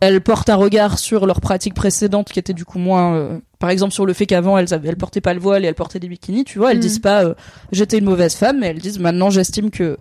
[0.04, 3.70] Elles portent un regard sur leurs pratiques précédentes qui étaient du coup moins, euh, par
[3.70, 6.00] exemple sur le fait qu'avant elles avaient, elles portaient pas le voile et elles portaient
[6.00, 6.44] des bikinis.
[6.44, 6.80] Tu vois, elles hmm.
[6.80, 7.34] disent pas
[7.72, 9.98] j'étais une mauvaise femme, mais elles disent maintenant j'estime que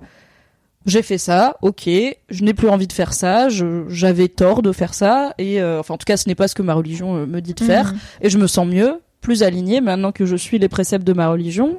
[0.85, 1.87] j'ai fait ça, ok,
[2.29, 3.47] je n'ai plus envie de faire ça,
[3.87, 6.55] j'avais tort de faire ça, et euh, enfin en tout cas ce n'est pas ce
[6.55, 7.99] que ma religion euh, me dit de faire, mhm.
[8.21, 11.29] et je me sens mieux, plus alignée maintenant que je suis les préceptes de ma
[11.29, 11.77] religion.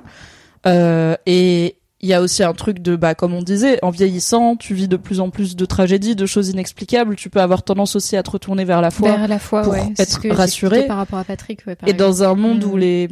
[0.66, 4.56] Euh, et il y a aussi un truc de, bah comme on disait, en vieillissant,
[4.56, 7.96] tu vis de plus en plus de tragédies, de choses inexplicables, tu peux avoir tendance
[7.96, 10.86] aussi à te retourner vers la foi, vers la foi pour être rassuré.
[10.86, 12.78] Par rapport à Patrick, et dans un monde où mhm.
[12.78, 13.08] les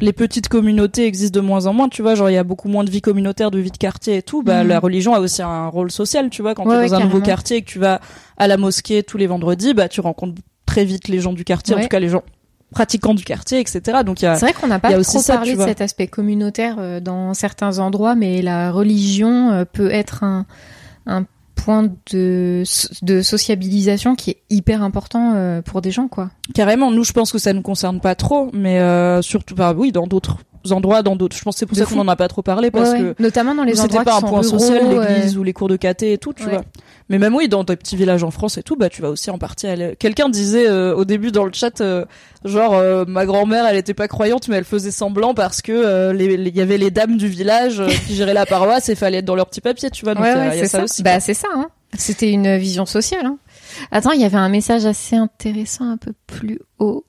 [0.00, 2.66] les petites communautés existent de moins en moins, tu vois, genre il y a beaucoup
[2.66, 4.68] moins de vie communautaire, de vie de quartier et tout, bah mhm.
[4.68, 7.20] la religion a aussi un rôle social, tu vois, quand tu es dans un nouveau
[7.20, 8.00] quartier et que tu vas
[8.38, 11.76] à la mosquée tous les vendredis, bah tu rencontres très vite les gens du quartier,
[11.76, 12.24] en tout cas les gens
[12.72, 14.00] pratiquants du quartier, etc.
[14.04, 16.76] Donc il y a c'est vrai qu'on n'a pas trop parlé de cet aspect communautaire
[16.78, 20.46] euh, dans certains endroits, mais la religion euh, peut être un
[21.06, 22.64] un point de,
[23.02, 26.30] de sociabilisation qui est hyper important euh, pour des gens, quoi.
[26.54, 29.92] Carrément, nous, je pense que ça ne concerne pas trop, mais euh, surtout, bah oui,
[29.92, 30.38] dans d'autres
[30.70, 31.36] endroits, dans d'autres.
[31.36, 33.54] Je pense que c'est pour ça qu'on en a pas trop parlé parce que notamment
[33.54, 36.18] dans les endroits pas qui un point social, l'église ou les cours de caté et
[36.18, 36.62] tout, tu vois.
[37.08, 39.30] Mais même oui, dans tes petits villages en France et tout, bah tu vas aussi
[39.30, 39.96] en partie aller.
[39.98, 42.04] Quelqu'un disait euh, au début dans le chat, euh,
[42.44, 46.56] genre euh, ma grand-mère, elle était pas croyante, mais elle faisait semblant parce que il
[46.56, 49.46] y avait les dames du village qui géraient la paroisse et fallait être dans leur
[49.46, 50.14] petit papier, tu vois.
[50.14, 51.02] Donc il y a, ça, aussi.
[51.02, 51.48] Bah c'est ça.
[51.54, 51.68] Hein.
[51.98, 53.26] C'était une vision sociale.
[53.26, 53.36] Hein.
[53.90, 57.04] Attends, il y avait un message assez intéressant un peu plus haut.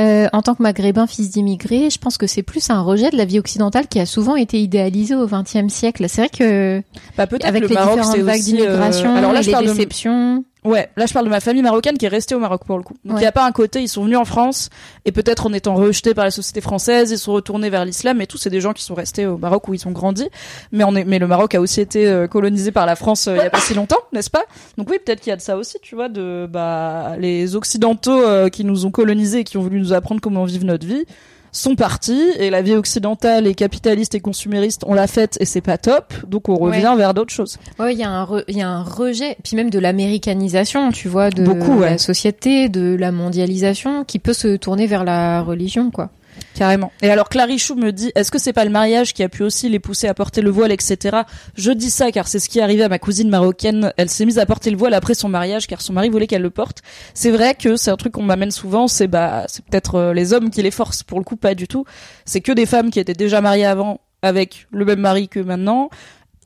[0.00, 3.16] Euh, en tant que maghrébin, fils d'immigrés, je pense que c'est plus un rejet de
[3.16, 6.08] la vie occidentale qui a souvent été idéalisée au XXe siècle.
[6.08, 6.82] C'est vrai que
[7.16, 10.44] bah, avec le les Maroc, différentes vagues euh, d'immigration, là, les déceptions.
[10.64, 12.82] Ouais, là je parle de ma famille marocaine qui est restée au Maroc pour le
[12.82, 12.96] coup.
[13.04, 14.70] Donc il y a pas un côté, ils sont venus en France
[15.04, 18.26] et peut-être en étant rejetés par la société française, ils sont retournés vers l'islam et
[18.26, 18.38] tout.
[18.38, 20.26] C'est des gens qui sont restés au Maroc où ils ont grandi.
[20.72, 23.36] Mais on est, mais le Maroc a aussi été euh, colonisé par la France euh,
[23.36, 24.44] il y a pas si longtemps, n'est-ce pas?
[24.78, 28.22] Donc oui, peut-être qu'il y a de ça aussi, tu vois, de bah les occidentaux
[28.22, 31.04] euh, qui nous ont colonisés et qui ont voulu nous apprendre comment vivre notre vie
[31.54, 35.60] sont partis et la vie occidentale et capitaliste et consumériste on l'a faite et c'est
[35.60, 37.58] pas top donc on revient vers d'autres choses.
[37.78, 41.08] Ouais, il y a un il y a un rejet puis même de l'américanisation, tu
[41.08, 45.90] vois, de Beaucoup, la société, de la mondialisation qui peut se tourner vers la religion
[45.90, 46.10] quoi.
[46.54, 46.92] Carrément.
[47.02, 49.68] Et alors Clarichou me dit, est-ce que c'est pas le mariage qui a pu aussi
[49.68, 51.22] les pousser à porter le voile, etc.
[51.56, 53.92] Je dis ça car c'est ce qui est arrivé à ma cousine marocaine.
[53.96, 56.42] Elle s'est mise à porter le voile après son mariage car son mari voulait qu'elle
[56.42, 56.82] le porte.
[57.12, 58.86] C'est vrai que c'est un truc qu'on m'amène souvent.
[58.86, 61.02] C'est bah, c'est peut-être euh, les hommes qui les forcent.
[61.02, 61.84] Pour le coup, pas du tout.
[62.24, 65.90] C'est que des femmes qui étaient déjà mariées avant avec le même mari que maintenant.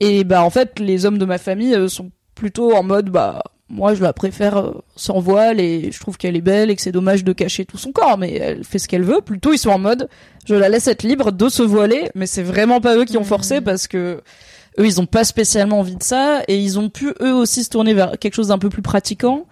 [0.01, 3.42] Et bah en fait, les hommes de ma famille euh, sont plutôt en mode bah
[3.70, 6.83] moi je la préfère euh, sans voile et je trouve qu'elle est belle et que
[6.83, 9.20] c'est dommage de cacher tout son corps mais elle fait ce qu'elle veut.
[9.20, 10.09] Plutôt ils sont en mode
[10.46, 13.24] je la laisse être libre de se voiler mais c'est vraiment pas eux qui ont
[13.24, 13.64] forcé mmh.
[13.64, 14.22] parce que
[14.78, 17.70] eux ils ont pas spécialement envie de ça et ils ont pu eux aussi se
[17.70, 19.46] tourner vers quelque chose d'un peu plus pratiquant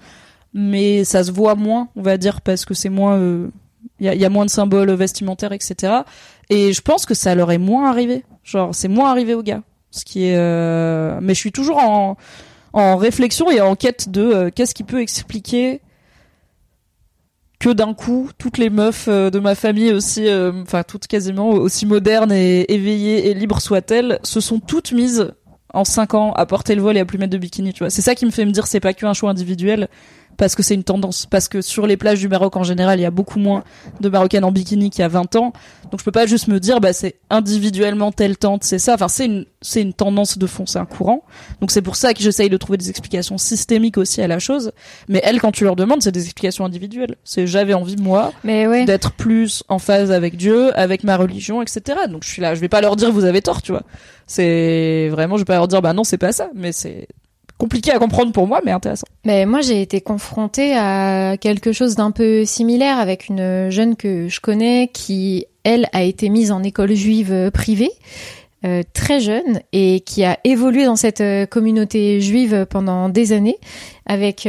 [0.55, 3.49] mais ça se voit moins on va dire parce que c'est moins il euh,
[4.01, 6.03] y, a, y, a, moins de symboles vestimentaires etc
[6.49, 8.25] et je pense que ça leur est moins arrivé.
[8.45, 9.63] Genre c'est moins arrivé aux gars.
[9.91, 11.19] Ce qui est euh...
[11.23, 12.17] mais je suis toujours en
[12.77, 15.81] en réflexion et en quête de euh, qu'est-ce qui peut expliquer
[17.59, 21.49] que d'un coup toutes les meufs euh, de ma famille aussi euh, enfin toutes quasiment
[21.49, 25.33] aussi modernes et éveillées et libres soient-elles se sont toutes mises
[25.73, 27.89] en 5 ans à porter le voile et à plus mettre de bikini tu vois.
[27.89, 29.89] C'est ça qui me fait me dire c'est pas qu'un choix individuel
[30.37, 33.03] parce que c'est une tendance, parce que sur les plages du Maroc en général, il
[33.03, 33.65] y a beaucoup moins
[34.01, 35.53] de Marocaines en bikini qu'il y a 20 ans.
[35.91, 38.95] Donc je peux pas juste me dire, bah c'est individuellement telle tente, c'est ça.
[38.95, 41.25] Enfin c'est une c'est une tendance de fond, c'est un courant.
[41.61, 44.73] Donc c'est pour ça que j'essaye de trouver des explications systémiques aussi à la chose.
[45.09, 47.17] Mais elles, quand tu leur demandes, c'est des explications individuelles.
[47.25, 52.01] C'est j'avais envie moi d'être plus en phase avec Dieu, avec ma religion, etc.
[52.09, 53.83] Donc je suis là, je vais pas leur dire vous avez tort, tu vois.
[54.27, 57.09] C'est vraiment, je vais pas leur dire bah non c'est pas ça, mais c'est
[57.59, 59.07] compliqué à comprendre pour moi, mais intéressant.
[59.25, 64.29] Mais moi, j'ai été confrontée à quelque chose d'un peu similaire avec une jeune que
[64.29, 67.91] je connais qui, elle, a été mise en école juive euh, privée.
[68.65, 73.59] Euh, très jeune et qui a évolué dans cette euh, communauté juive pendant des années
[74.07, 74.49] avec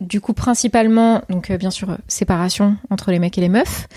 [0.00, 3.88] du coup principalement donc bien sûr séparation entre les mecs et les meufs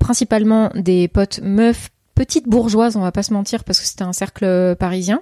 [0.00, 1.90] principalement des potes meufs
[2.24, 5.20] petite bourgeoise, on va pas se mentir, parce que c'était un cercle parisien.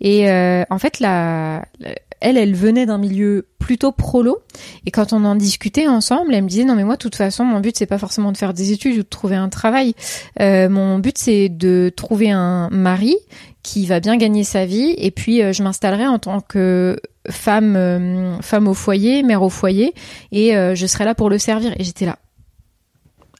[0.00, 4.38] Et euh, en fait, la, la- elle, elle venait d'un milieu plutôt prolo.
[4.86, 7.44] Et quand on en discutait ensemble, elle me disait non mais moi, de toute façon,
[7.44, 9.94] mon but c'est pas forcément de faire des études ou de trouver un travail.
[10.40, 13.14] Euh, mon but c'est de trouver un mari
[13.62, 14.94] qui va bien gagner sa vie.
[14.96, 19.50] Et puis euh, je m'installerai en tant que femme, euh, femme au foyer, mère au
[19.50, 19.92] foyer,
[20.32, 21.74] et euh, je serai là pour le servir.
[21.78, 22.18] Et j'étais là.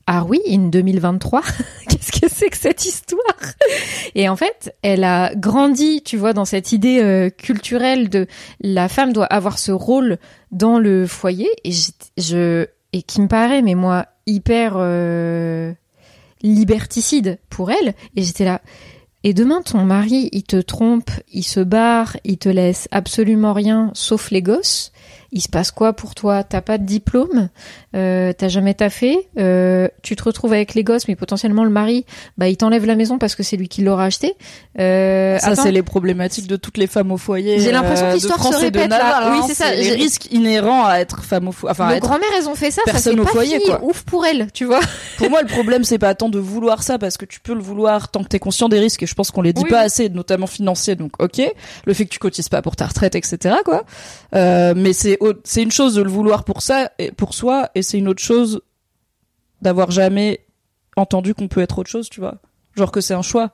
[0.06, 1.42] Ah oui, in 2023,
[1.88, 3.22] qu'est-ce que c'est que cette histoire?
[4.14, 8.26] Et en fait, elle a grandi, tu vois, dans cette idée euh, culturelle de
[8.60, 10.18] la femme doit avoir ce rôle
[10.50, 11.70] dans le foyer, et
[12.18, 15.72] je, et qui me paraît, mais moi, hyper euh,
[16.42, 17.94] liberticide pour elle.
[18.14, 18.60] Et j'étais là.
[19.26, 23.90] Et demain, ton mari, il te trompe, il se barre, il te laisse absolument rien,
[23.94, 24.92] sauf les gosses.
[25.36, 26.44] Il se passe quoi pour toi?
[26.44, 27.48] T'as pas de diplôme,
[27.96, 32.06] euh, t'as jamais taffé, euh, tu te retrouves avec les gosses, mais potentiellement le mari,
[32.38, 34.34] bah il t'enlève la maison parce que c'est lui qui l'aura acheté.
[34.78, 37.58] Euh, Ça, c'est les problématiques de toutes les femmes au foyer.
[37.58, 39.32] J'ai l'impression que euh, l'histoire se répète, là.
[39.32, 39.44] Oui, hein.
[39.48, 39.74] c'est ça.
[39.74, 41.72] Les risques inhérents à être femme au foyer.
[41.72, 43.84] Enfin, Nos grand-mères, elles ont fait ça, ça personne s'est au pas foyer, fini quoi.
[43.84, 44.80] ouf pour elles, tu vois.
[45.18, 47.60] Pour moi, le problème, c'est pas tant de vouloir ça, parce que tu peux le
[47.60, 49.80] vouloir tant que t'es conscient des risques, et je pense qu'on les dit Oui, pas
[49.80, 49.84] oui.
[49.86, 51.40] assez, notamment financiers, donc ok.
[51.86, 53.84] Le fait que tu cotises pas pour ta retraite, etc., quoi.
[54.34, 57.82] Euh, mais c'est, c'est une chose de le vouloir pour ça, et pour soi, et
[57.82, 58.60] c'est une autre chose
[59.62, 60.40] d'avoir jamais
[60.96, 62.36] entendu qu'on peut être autre chose, tu vois.
[62.76, 63.52] Genre que c'est un choix.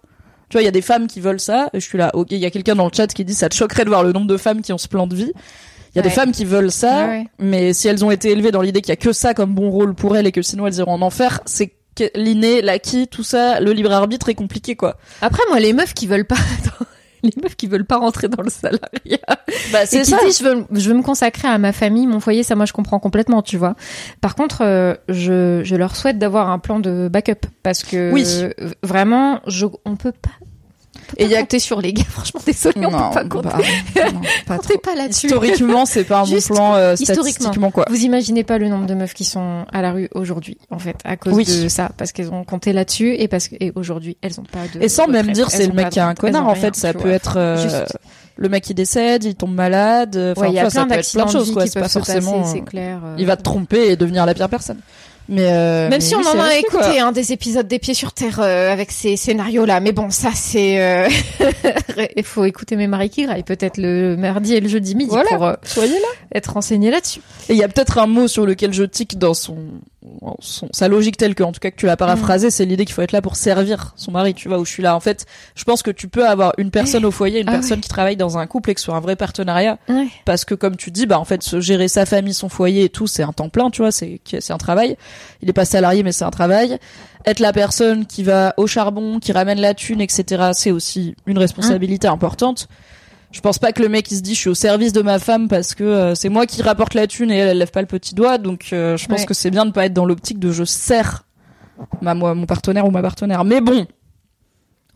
[0.48, 2.28] Tu vois, il y a des femmes qui veulent ça, et je suis là, ok,
[2.33, 4.12] il y a quelqu'un dans le chat qui dit ça te choquerait de voir le
[4.12, 5.33] nombre de femmes qui ont ce plan de vie.
[5.94, 7.26] Il y a des femmes qui veulent ça, Ouais, ouais.
[7.40, 9.70] mais si elles ont été élevées dans l'idée qu'il y a que ça comme bon
[9.70, 11.72] rôle pour elles et que sinon elles iront en enfer, c'est
[12.14, 14.96] l'inné, l'acquis, tout ça, le libre arbitre est compliqué quoi.
[15.20, 16.37] Après, moi, les meufs qui veulent pas,
[17.22, 19.18] les meufs qui veulent pas rentrer dans le salariat,
[19.72, 20.18] Bah c'est qui ça.
[20.24, 22.72] disent je veux, je veux me consacrer à ma famille, mon foyer, ça, moi, je
[22.72, 23.74] comprends complètement, tu vois.
[24.20, 28.24] Par contre, euh, je, je leur souhaite d'avoir un plan de backup parce que Oui.
[28.26, 28.52] euh,
[28.83, 30.30] vraiment, je, on peut pas.
[31.16, 33.48] Et pas y a- compter sur les gars, franchement, désolé, on peut pas compter.
[33.94, 35.26] bah, non, pas Comptez pas là-dessus.
[35.26, 37.84] Historiquement, c'est pas un bon plan euh, statistiquement quoi.
[37.88, 40.96] Vous imaginez pas le nombre de meufs qui sont à la rue aujourd'hui, en fait,
[41.04, 41.44] à cause Oui.
[41.44, 44.60] de ça, parce qu'elles ont compté là-dessus et parce que et aujourd'hui elles ont pas
[44.74, 44.82] de.
[44.82, 47.10] Et sans même dire c'est le mec qui est un connard en fait, ça peut
[47.10, 47.84] être euh,
[48.40, 51.26] le mec qui décède, il tombe malade, euh, enfin Ouais, il y a plein d'accidents
[51.26, 52.98] de choses vie quoi, qui c'est pas peuvent se forcément passer, c'est clair.
[53.05, 53.14] euh.
[53.18, 54.79] il va te tromper et devenir la pire personne.
[55.29, 57.94] Mais euh, Même mais si oui, on en a écouté hein, des épisodes des pieds
[57.94, 60.81] sur terre euh, avec ces scénarios-là, mais bon, ça c'est.
[60.83, 61.09] euh,
[62.16, 65.29] Il faut écouter mes maris qui graillent peut-être le mardi et le jeudi midi Voilà.
[65.29, 66.09] pour euh, Soyez là.
[66.35, 67.20] être renseigné là-dessus.
[67.48, 69.57] Et il y a peut-être un mot sur lequel je tique dans son,
[70.38, 72.94] son sa logique telle que, en tout cas, que tu l'as paraphrasé, c'est l'idée qu'il
[72.94, 74.96] faut être là pour servir son mari, tu vois, où je suis là.
[74.96, 77.78] En fait, je pense que tu peux avoir une personne au foyer, une Ah personne
[77.78, 77.82] ouais.
[77.82, 79.78] qui travaille dans un couple et que ce soit un vrai partenariat.
[79.88, 80.08] Ouais.
[80.24, 82.88] Parce que, comme tu dis, bah, en fait, se gérer sa famille, son foyer et
[82.88, 84.96] tout, c'est un temps plein, tu vois, c'est, c'est un travail.
[85.42, 86.78] Il est pas salarié, mais c'est un travail.
[87.26, 91.38] Être la personne qui va au charbon, qui ramène la thune, etc., c'est aussi une
[91.38, 92.68] responsabilité importante.
[93.32, 95.18] Je pense pas que le mec il se dit je suis au service de ma
[95.18, 97.80] femme parce que euh, c'est moi qui rapporte la thune et elle elle lève pas
[97.80, 99.26] le petit doigt donc euh, je pense Ouais.
[99.26, 101.24] que c'est bien de pas être dans l'optique de je sers
[102.02, 103.86] ma moi mon partenaire ou ma partenaire mais bon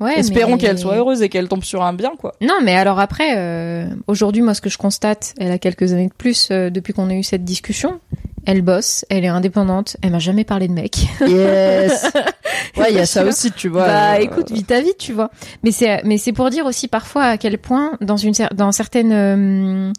[0.01, 2.75] Ouais, espérons mais- qu'elle soit heureuse et qu'elle tombe sur un bien quoi Non, mais
[2.75, 6.49] alors après, euh, aujourd'hui, moi, ce que je constate, elle a quelques années de plus
[6.51, 8.01] euh, depuis qu'on a eu cette discussion.
[8.47, 11.07] Elle bosse, elle est indépendante, elle m'a jamais parlé de mec.
[11.27, 12.11] yes
[12.77, 15.13] ouais il y a ça aussi tu vois bah, euh, écoute, vis ta vie, tu
[15.13, 15.31] vois.
[15.63, 19.13] Mais c'est, mais c'est pour dire aussi parfois à quel point dans une, dans certaines,
[19.13, 19.93] euh,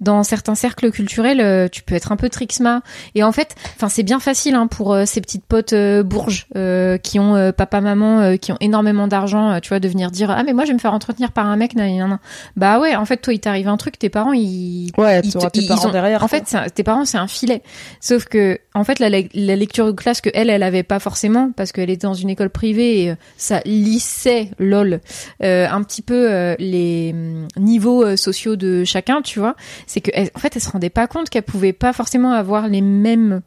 [0.00, 2.82] dans certains cercles culturels, euh, tu peux être un peu trixma.
[3.14, 6.46] Et en fait, enfin, c'est bien facile hein, pour euh, ces petites potes euh, bourges
[6.56, 10.10] euh, qui ont euh, papa, maman, euh, qui ont énormément d'argent, tu vois, de venir
[10.10, 12.18] dire ah mais moi je vais me faire entretenir par un mec, nan, nan, nan.
[12.56, 15.46] Bah ouais, en fait toi il t'arrive un truc, tes parents ils ouais ils te-
[15.48, 16.38] tes ils parents ont- derrière En quoi.
[16.40, 17.62] fait, un- tes parents, c'est un filet.
[18.00, 20.98] Sauf que, en fait, la, le- la lecture de classe que elle, elle avait pas
[20.98, 25.00] forcément parce qu'elle était dans une école privée et ça lissait, lol,
[25.42, 29.54] euh, un petit peu euh, les hum, niveaux euh, sociaux de chacun, tu vois.
[29.86, 32.68] C'est que, elle- en fait, elle se rendait pas compte qu'elle pouvait pas forcément avoir
[32.68, 33.40] les mêmes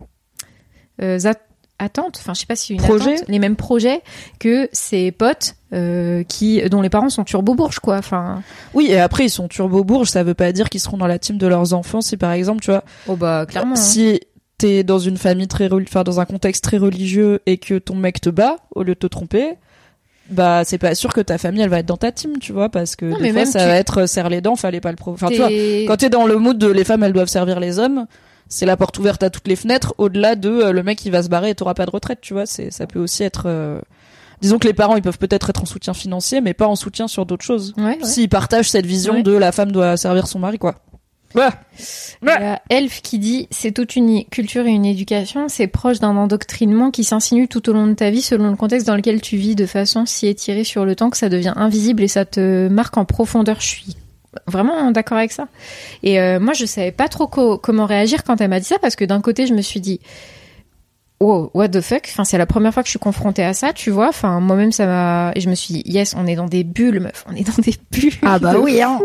[1.01, 1.35] euh, at-
[1.79, 2.17] attentes.
[2.19, 2.81] Enfin, je sais pas si une
[3.15, 4.01] attente, les mêmes projets
[4.39, 7.97] que ses potes euh, qui, dont les parents sont turbo bourges, quoi.
[7.97, 8.41] Enfin,
[8.73, 11.19] oui et après ils sont turbo bourges ça veut pas dire qu'ils seront dans la
[11.19, 13.73] team de leurs enfants si par exemple tu vois oh bah clairement.
[13.73, 13.75] hein.
[13.75, 14.19] Si
[14.57, 18.19] t'es dans une famille très, enfin dans un contexte très religieux et que ton mec
[18.19, 19.53] te bat au lieu de te tromper,
[20.31, 22.69] bah c'est pas sûr que ta famille elle va être dans ta team, tu vois,
[22.69, 24.91] parce que Non, des fois ça tu- va être euh, serre les dents, fallait pas
[24.91, 25.11] le pro.
[25.13, 25.49] Enfin tu vois,
[25.87, 28.05] quand t'es dans le mood de les femmes elles doivent servir les hommes,
[28.47, 29.93] c'est la porte ouverte à toutes les fenêtres.
[29.97, 32.33] Au-delà de euh, le mec qui va se barrer et t'auras pas de retraite, tu
[32.33, 33.43] vois, c'est ça peut aussi être.
[33.45, 33.79] euh,
[34.41, 37.07] Disons que les parents ils peuvent peut-être être en soutien financier, mais pas en soutien
[37.09, 37.73] sur d'autres choses.
[37.77, 37.97] Ouais, ouais.
[38.03, 39.23] S'ils partagent cette vision Ouais.
[39.23, 40.75] de la femme doit servir son mari, quoi.
[41.37, 46.91] A Elf qui dit c'est toute une culture et une éducation, c'est proche d'un endoctrinement
[46.91, 49.55] qui s'insinue tout au long de ta vie selon le contexte dans lequel tu vis
[49.55, 52.97] de façon si étirée sur le temps que ça devient invisible et ça te marque
[52.97, 53.59] en profondeur.
[53.59, 53.95] Je suis
[54.47, 55.47] vraiment d'accord avec ça.
[56.03, 58.95] Et euh, moi je savais pas trop comment réagir quand elle m'a dit ça parce
[58.95, 59.99] que d'un côté je me suis dit
[61.19, 62.03] wow, what the fuck?
[62.09, 64.09] Enfin, c'est la première fois que je suis confrontée à ça, tu vois.
[64.09, 65.31] Enfin, moi-même, ça m'a.
[65.35, 67.25] Et je me suis dit, yes, on est dans des bulles, meuf.
[67.29, 68.13] On est dans des bulles.
[68.21, 68.99] Ah bah oui, hein.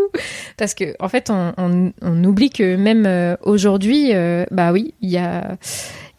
[0.57, 4.95] Parce que, en fait, on, on, on oublie que même euh, aujourd'hui, euh, bah oui,
[5.01, 5.57] il y a.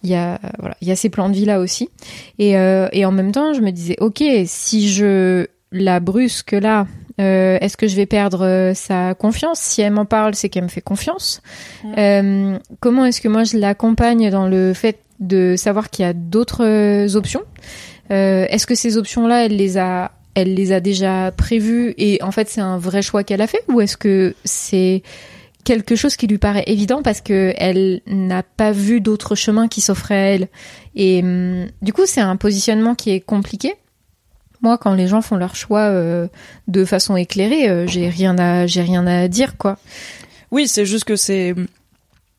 [0.03, 1.89] Il y a voilà, il y a ces plans de vie là aussi,
[2.38, 6.86] et euh, et en même temps, je me disais, ok, si je la brusque là,
[7.19, 9.60] euh, est-ce que je vais perdre sa confiance?
[9.60, 11.41] Si elle m'en parle, c'est qu'elle me fait confiance.
[11.97, 16.13] Euh, comment est-ce que moi je l'accompagne dans le fait de savoir qu'il y a
[16.13, 17.43] d'autres euh, options.
[18.12, 22.32] Euh, Est-ce que ces options-là, elle les a, elle les a déjà prévues et en
[22.32, 25.01] fait c'est un vrai choix qu'elle a fait ou est-ce que c'est
[25.63, 29.82] quelque chose qui lui paraît évident parce que elle n'a pas vu d'autres chemins qui
[29.82, 30.47] s'offraient à elle?
[30.95, 33.73] Et hum, du coup c'est un positionnement qui est compliqué.
[34.62, 36.28] Moi, quand les gens font leur choix euh,
[36.67, 39.78] de façon éclairée, euh, j'ai rien à j'ai rien à dire quoi.
[40.51, 41.54] Oui, c'est juste que c'est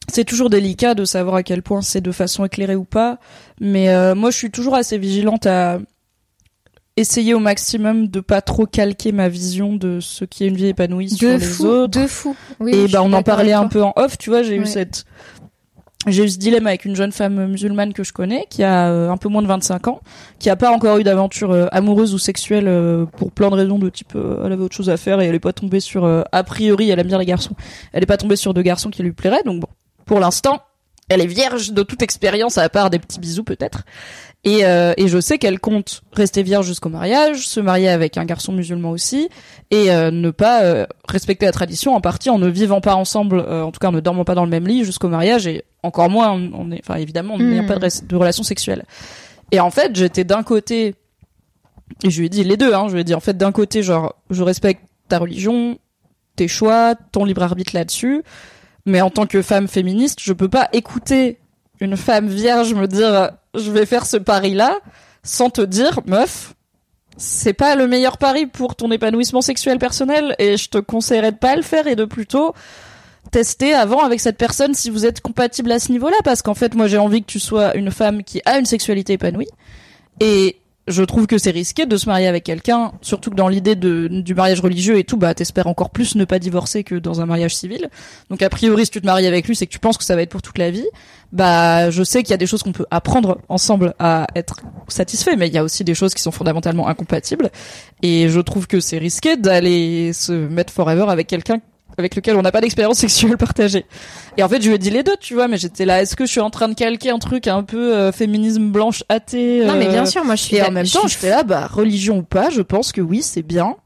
[0.08, 3.18] c'est toujours délicat de savoir à quel point c'est de façon éclairée ou pas,
[3.60, 5.78] mais euh, moi je suis toujours assez vigilante à
[6.96, 10.68] essayer au maximum de pas trop calquer ma vision de ce qui est une vie
[10.68, 12.00] épanouie sur les autres.
[12.00, 12.34] De fou.
[12.58, 15.04] Oui, et bah on en parlait un peu en off, tu vois, j'ai eu cette
[16.06, 19.10] j'ai eu ce dilemme avec une jeune femme musulmane que je connais, qui a euh,
[19.10, 20.00] un peu moins de 25 ans,
[20.38, 22.70] qui a pas encore eu d'aventure euh, amoureuse ou sexuelle
[23.16, 25.40] pour plein de raisons de type elle avait autre chose à faire et elle est
[25.40, 27.56] pas tombée sur a priori elle aime bien les garçons,
[27.92, 29.68] elle est pas tombée sur deux garçons qui lui plairaient donc bon
[30.06, 30.62] pour l'instant,
[31.08, 33.82] elle est vierge de toute expérience à part des petits bisous peut-être.
[34.44, 38.24] Et, euh, et je sais qu'elle compte rester vierge jusqu'au mariage, se marier avec un
[38.24, 39.28] garçon musulman aussi,
[39.72, 43.40] et euh, ne pas euh, respecter la tradition en partie en ne vivant pas ensemble,
[43.40, 46.10] en tout cas en ne dormant pas dans le même lit jusqu'au mariage, et encore
[46.10, 48.84] moins, on est, enfin évidemment, on n'a pas de, de relation sexuelle.
[49.50, 50.94] Et en fait, j'étais d'un côté,
[52.04, 53.52] et je lui ai dit les deux, hein, je lui ai dit en fait d'un
[53.52, 55.78] côté genre je respecte ta religion,
[56.36, 58.22] tes choix, ton libre arbitre là-dessus.
[58.86, 61.38] Mais en tant que femme féministe, je peux pas écouter
[61.80, 64.78] une femme vierge me dire je vais faire ce pari là
[65.22, 66.54] sans te dire meuf
[67.16, 71.36] c'est pas le meilleur pari pour ton épanouissement sexuel personnel et je te conseillerais de
[71.36, 72.54] pas le faire et de plutôt
[73.30, 76.16] tester avant avec cette personne si vous êtes compatible à ce niveau-là.
[76.24, 79.14] Parce qu'en fait moi j'ai envie que tu sois une femme qui a une sexualité
[79.14, 79.48] épanouie
[80.20, 80.56] et
[80.88, 84.08] je trouve que c'est risqué de se marier avec quelqu'un, surtout que dans l'idée de,
[84.08, 87.26] du mariage religieux et tout, bah t'espères encore plus ne pas divorcer que dans un
[87.26, 87.90] mariage civil.
[88.30, 90.14] Donc a priori, si tu te maries avec lui, c'est que tu penses que ça
[90.14, 90.86] va être pour toute la vie.
[91.32, 95.36] Bah je sais qu'il y a des choses qu'on peut apprendre ensemble à être satisfait,
[95.36, 97.50] mais il y a aussi des choses qui sont fondamentalement incompatibles.
[98.02, 101.60] Et je trouve que c'est risqué d'aller se mettre forever avec quelqu'un
[101.98, 103.86] avec lequel on n'a pas d'expérience sexuelle partagée.
[104.36, 106.16] Et en fait, je lui ai dit les deux, tu vois, mais j'étais là, est-ce
[106.16, 109.64] que je suis en train de calquer un truc un peu euh, féminisme blanche athée
[109.64, 110.56] Non, mais bien euh, sûr, moi je suis.
[110.56, 113.22] Et en même temps, je fais là, bah religion ou pas, je pense que oui,
[113.22, 113.76] c'est bien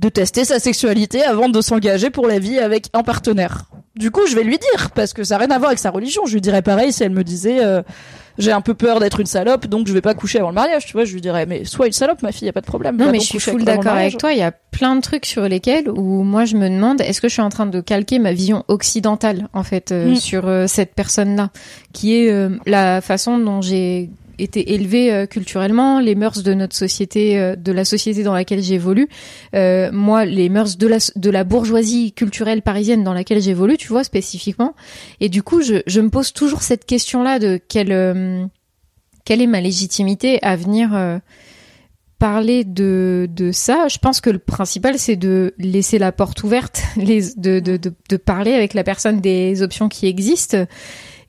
[0.00, 3.64] de tester sa sexualité avant de s'engager pour la vie avec un partenaire.
[3.96, 5.90] Du coup, je vais lui dire parce que ça n'a rien à voir avec sa
[5.90, 6.24] religion.
[6.26, 7.62] Je lui dirais pareil si elle me disait.
[7.62, 7.82] Euh,
[8.40, 10.86] j'ai un peu peur d'être une salope, donc je vais pas coucher avant le mariage,
[10.86, 12.66] tu vois, je lui dirais, mais sois une salope, ma fille, y a pas de
[12.66, 12.96] problème.
[12.96, 15.42] Non, mais je suis full d'accord avec toi, il y a plein de trucs sur
[15.48, 18.32] lesquels où moi je me demande, est-ce que je suis en train de calquer ma
[18.32, 20.16] vision occidentale, en fait, euh, mm.
[20.16, 21.50] sur euh, cette personne-là,
[21.92, 24.10] qui est euh, la façon dont j'ai
[24.42, 28.62] été élevée euh, culturellement, les mœurs de notre société, euh, de la société dans laquelle
[28.62, 29.08] j'évolue.
[29.54, 33.88] Euh, moi, les mœurs de la, de la bourgeoisie culturelle parisienne dans laquelle j'évolue, tu
[33.88, 34.74] vois, spécifiquement.
[35.20, 38.48] Et du coup, je, me pose toujours cette question-là de quelle,
[39.24, 41.20] quelle est ma légitimité à venir
[42.18, 46.82] parler de, de ça, je pense que le principal, c'est de laisser la porte ouverte,
[46.96, 50.66] de, de, de, parler avec la personne des options qui existent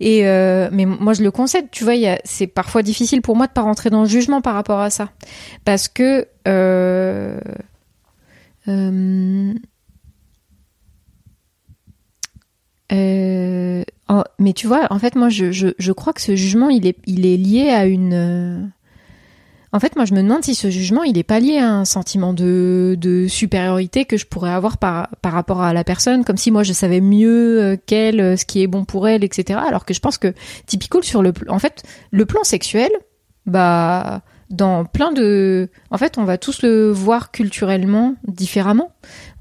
[0.03, 3.61] euh, mais moi je le concède, tu vois, c'est parfois difficile pour moi de pas
[3.61, 5.09] rentrer dans le jugement par rapport à ça,
[5.65, 7.39] parce que euh,
[8.67, 9.53] euh,
[14.39, 17.85] mais tu vois, en fait, moi, je, crois que ce jugement, il est lié à
[17.85, 18.71] une,
[19.73, 21.85] en fait, moi, je me demande si ce jugement, il est pas lié à un
[21.85, 26.37] sentiment de, de supériorité que je pourrais avoir par, par rapport à la personne, comme
[26.37, 29.59] si moi, je savais mieux euh, qu'elle, euh, ce qui est bon pour elle, etc.
[29.65, 30.33] Alors que je pense que,
[30.65, 32.91] typiquement, sur le, en fait, le plan sexuel,
[33.45, 38.91] bah, dans plein de, en fait, on va tous le voir culturellement différemment.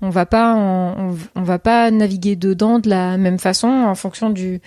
[0.01, 4.31] On va pas, on, on va pas naviguer dedans de la même façon en fonction
[4.31, 4.61] du,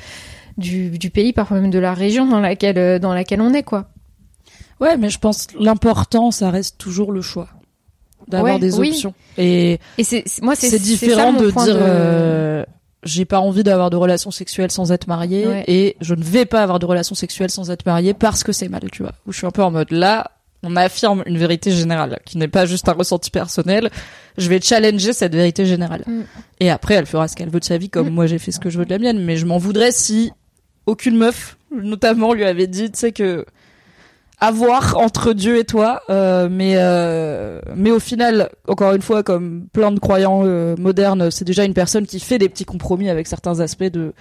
[0.58, 3.64] du, du pays, parfois même de la région dans laquelle, euh, dans laquelle on est,
[3.64, 3.93] quoi.
[4.84, 7.48] Ouais, mais je pense l'important, ça reste toujours le choix
[8.28, 9.14] d'avoir des options.
[9.38, 11.76] Et, et c'est moi c'est différent de dire.
[11.80, 12.64] Euh,
[13.04, 15.64] j'ai pas envie d'avoir de relations sexuelles sans être mariée Ouais.
[15.68, 18.70] et je ne vais pas avoir de relations sexuelles sans être mariée parce que c'est
[18.70, 19.12] mal, tu vois.
[19.28, 20.32] Où je suis un peu en mode là,
[20.64, 23.90] on affirme une vérité générale qui n'est pas juste un ressenti personnel.
[24.38, 26.04] Je vais challenger cette vérité générale.
[26.08, 26.22] Mm.
[26.62, 28.14] Et après, elle fera ce qu'elle veut de sa vie, comme Mm.
[28.14, 29.20] moi j'ai fait ce que je veux de la mienne.
[29.20, 30.32] Mais je m'en voudrais si
[30.86, 33.46] aucune meuf, notamment, lui avait dit, tu sais que
[34.44, 39.24] à voir entre Dieu et toi, euh, mais euh, mais au final, encore une fois,
[39.24, 43.10] comme plein de croyants euh, modernes, c'est déjà une personne qui fait des petits compromis
[43.10, 44.14] avec certains aspects de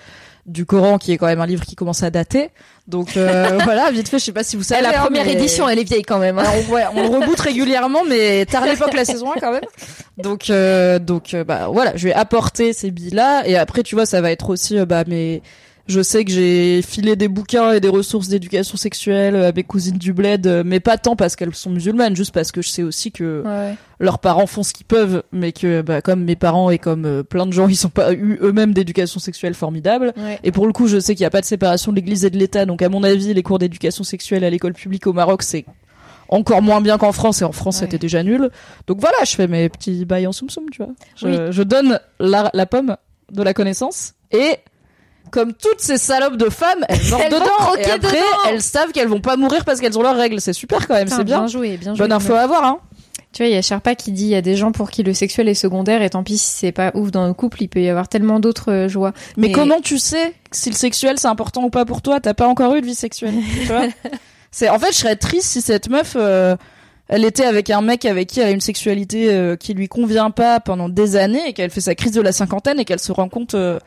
[0.46, 2.50] du Coran, qui est quand même un livre qui commence à dater.
[2.86, 4.82] Donc euh, voilà, vite fait, je sais pas si vous savez.
[4.82, 6.38] la hein, première mais- édition, elle est vieille quand même.
[6.38, 6.44] hein.
[6.68, 9.64] on, ouais, on reboot régulièrement, mais tard l'époque la saison 1 quand même.
[10.18, 14.20] Donc, euh, donc, bah voilà, je vais apporter ces billes-là, et après, tu vois, ça
[14.20, 15.42] va être aussi, bah, mais
[15.88, 19.98] je sais que j'ai filé des bouquins et des ressources d'éducation sexuelle à mes cousines
[19.98, 23.10] du bled, mais pas tant parce qu'elles sont musulmanes, juste parce que je sais aussi
[23.12, 23.74] que Ouais.
[23.98, 27.22] leurs parents font ce qu'ils peuvent, mais que, bah, comme mes parents et comme euh,
[27.22, 30.12] plein de gens, ils sont pas eu eux-mêmes d'éducation sexuelle formidable.
[30.16, 30.38] Ouais.
[30.44, 32.30] Et pour le coup, je sais qu'il n'y a pas de séparation de l'Église et
[32.30, 35.42] de l'État, donc à mon avis, les cours d'éducation sexuelle à l'école publique au Maroc,
[35.42, 35.64] c'est
[36.28, 37.80] encore moins bien qu'en France, et en France, Ouais.
[37.86, 38.50] c'était déjà nul.
[38.86, 40.92] Donc voilà, je fais mes petits bails en soum soum, tu vois.
[41.16, 41.36] Je, Oui.
[41.50, 42.96] je donne la, la pomme
[43.32, 44.56] de la connaissance, et
[45.32, 48.22] comme toutes ces salopes de femmes, elles meurent Elles dedans, et après, dedans.
[48.48, 50.40] elles savent qu'elles vont pas mourir parce qu'elles ont leurs règles.
[50.40, 51.48] C'est super quand même, c'est bien.
[51.48, 51.98] joué, bien joué.
[51.98, 52.78] Bonne info à avoir, hein.
[53.32, 55.02] Tu vois, il y a Sherpa qui dit il y a des gens pour qui
[55.02, 57.68] le sexuel est secondaire et tant pis si c'est pas ouf dans le couple, il
[57.68, 59.12] peut y avoir tellement d'autres euh, joies.
[59.38, 62.20] Mais, Mais- comment tu sais si le sexuel c'est important ou pas pour toi?
[62.20, 63.86] T'as pas encore eu de vie sexuelle, tu vois?
[64.50, 66.56] C'est en fait, je serais triste si cette meuf, euh,
[67.08, 70.30] elle était avec un mec avec qui elle a une sexualité euh, qui lui convient
[70.30, 73.12] pas pendant des années et qu'elle fait sa crise de la cinquantaine et qu'elle se
[73.12, 73.78] rend compte euh,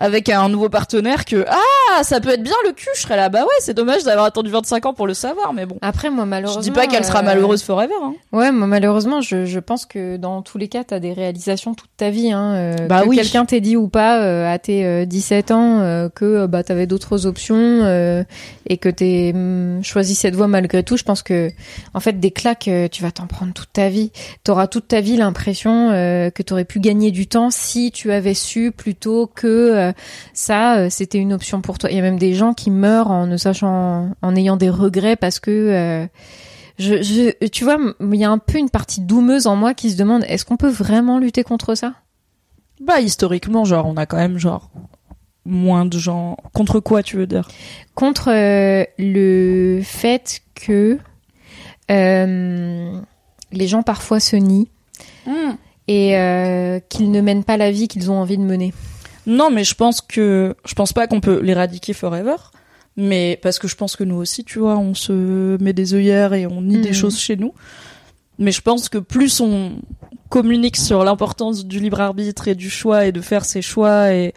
[0.00, 2.88] avec un nouveau partenaire que ah ça peut être bien le cul.
[2.94, 5.66] Je serais là bah ouais, c'est dommage d'avoir attendu 25 ans pour le savoir, mais
[5.66, 5.76] bon.
[5.82, 6.62] Après, moi, Je malheureusement.
[6.62, 7.94] dis pas qu'elle sera euh, malheureuse forever.
[8.02, 8.14] Hein.
[8.32, 11.90] Ouais, moi, malheureusement, je, je pense que dans tous les cas, t'as des réalisations toute
[11.96, 12.32] ta vie.
[12.32, 13.16] Hein, euh, Bah que oui.
[13.16, 17.26] quelqu'un t'ait dit ou pas euh, à tes euh, 17 ans que bah t'avais d'autres
[17.26, 18.24] options
[18.66, 20.96] et que t'es hum, choisi cette voie malgré tout.
[20.96, 21.50] Je pense que
[21.94, 24.12] en fait, des claques, tu vas t'en prendre toute ta vie.
[24.44, 28.72] T'auras toute ta vie l'impression que t'aurais pu gagner du temps si tu avais su
[28.72, 29.92] plutôt que euh,
[30.32, 31.90] ça, euh, c'était une option pour toi.
[31.90, 35.16] Il y a même des gens qui meurent en ne sachant, en ayant des regrets
[35.16, 36.06] parce que euh,
[36.78, 39.90] je, je, tu vois, il y a un peu une partie doumeuse en moi qui
[39.90, 41.94] se demande est-ce qu'on peut vraiment lutter contre ça?
[42.80, 44.70] Bah historiquement, genre on a quand même genre
[45.44, 47.48] moins de gens contre quoi tu veux dire?
[47.94, 48.30] Contre
[48.98, 50.98] le fait que
[51.88, 54.68] les gens parfois se nient
[55.90, 58.72] et euh, qu'ils ne mènent pas la vie qu'ils ont envie de mener.
[59.30, 62.36] Non, mais je pense que je pense pas qu'on peut l'éradiquer forever.
[62.96, 66.32] Mais parce que je pense que nous aussi, tu vois, on se met des œillères
[66.34, 66.94] et on nie des Mhm.
[66.94, 67.54] choses chez nous.
[68.38, 69.76] Mais je pense que plus on
[70.28, 74.34] communique sur l'importance du libre arbitre et du choix et de faire ses choix et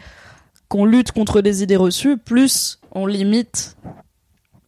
[0.68, 3.76] qu'on lutte contre des idées reçues, plus on limite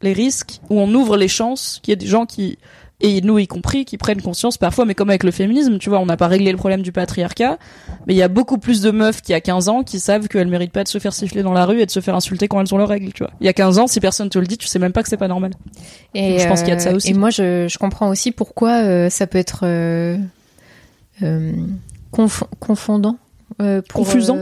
[0.02, 2.58] les risques ou on ouvre les chances qu'il y ait des gens qui
[3.00, 5.98] et nous y compris qui prennent conscience parfois mais comme avec le féminisme tu vois
[5.98, 7.58] on n'a pas réglé le problème du patriarcat
[8.06, 10.48] mais il y a beaucoup plus de meufs qui a 15 ans qui savent qu'elles
[10.48, 12.58] méritent pas de se faire siffler dans la rue et de se faire insulter quand
[12.60, 13.32] elles ont leurs règles tu vois.
[13.40, 15.10] Il y a 15 ans si personne te le dit tu sais même pas que
[15.10, 15.52] c'est pas normal.
[16.14, 17.10] Et Donc, je pense qu'il y a de ça euh, aussi.
[17.10, 20.16] Et moi, je, je comprends aussi pourquoi euh, ça peut être euh,
[21.22, 21.52] euh,
[22.12, 23.16] conf- confondant,
[23.58, 24.38] pour, Confusant.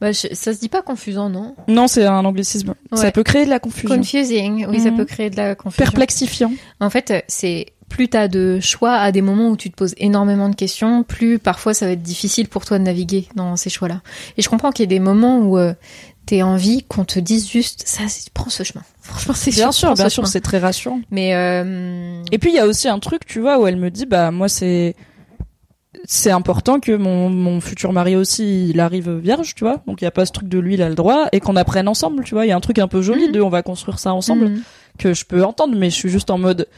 [0.00, 1.54] bah, je- ça se dit pas confusant, non?
[1.68, 2.74] Non c'est un anglicisme.
[2.94, 3.96] Ça peut créer de la confusion.
[3.96, 4.96] Confusing, oui, ça Mhm.
[4.96, 5.84] peut créer de la confusion.
[5.84, 6.52] perplexifiant.
[6.80, 10.48] En fait, c'est plus t'as de choix à des moments où tu te poses énormément
[10.48, 14.00] de questions, plus parfois ça va être difficile pour toi de naviguer dans ces choix-là.
[14.38, 15.74] Et je comprends qu'il y ait des moments où euh,
[16.24, 18.82] t'es envie qu'on te dise juste ça, prends ce chemin.
[19.02, 22.54] Franchement, c'est bien sûr bien ce sûr c'est très rassurant Mais euh, Et puis il
[22.54, 24.94] y a aussi un truc, tu vois, où elle me dit, bah moi c'est
[26.04, 29.82] c'est important que mon, mon futur mari aussi il arrive vierge, tu vois.
[29.88, 31.56] Donc il y a pas ce truc de lui il a le droit et qu'on
[31.56, 32.46] apprenne ensemble, tu vois.
[32.46, 33.32] Il y a un truc un peu joli Mhm.
[33.32, 34.62] de on va construire ça ensemble mhm.
[34.98, 36.68] que je peux entendre, mais je suis juste en mode.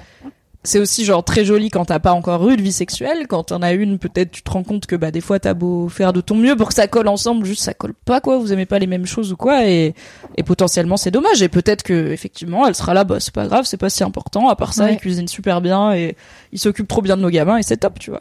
[0.65, 3.27] C'est aussi genre très joli quand t'as pas encore eu de vie sexuelle.
[3.27, 5.89] Quand t'en as une, peut-être tu te rends compte que bah des fois t'as beau
[5.89, 8.39] faire de ton mieux pour que ça colle ensemble, juste ça colle pas quoi.
[8.39, 9.95] Vous aimez pas les mêmes choses ou quoi et
[10.37, 11.43] et potentiellement c'est dommage.
[11.43, 14.49] Et peut-être que effectivement elle sera là, bah c'est pas grave, c'est pas si important.
[14.49, 14.93] À part ça, Ouais.
[14.95, 16.17] il cuisine super bien et
[16.53, 18.21] il s'occupe trop bien de nos gamins et c'est top, tu vois.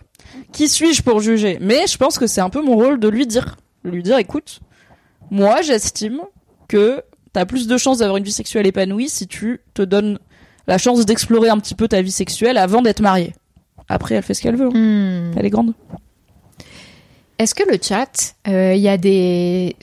[0.52, 1.60] Qui suis-je pour juger?
[1.62, 4.18] Mais je pense que c'est un peu mon rôle de lui dire, de lui dire,
[4.18, 4.62] écoute,
[5.30, 6.22] moi j'estime
[6.68, 10.18] que t'as plus de chances d'avoir une vie sexuelle épanouie si tu te donnes
[10.72, 13.34] la chance d'explorer un petit peu ta vie sexuelle avant d'être mariée.
[13.90, 14.70] Après, elle fait ce qu'elle veut.
[14.74, 15.32] hein.
[15.32, 15.34] Hmm.
[15.38, 15.74] Elle est grande.
[17.38, 19.76] Est-ce que le chat, euh, il y a des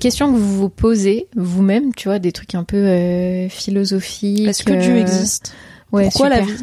[0.00, 4.64] questions que vous vous posez vous-même, tu vois, des trucs un peu euh, philosophiques Est-ce
[4.64, 5.54] que Dieu euh, existe?
[5.92, 6.56] Ouais, Pourquoi la vie?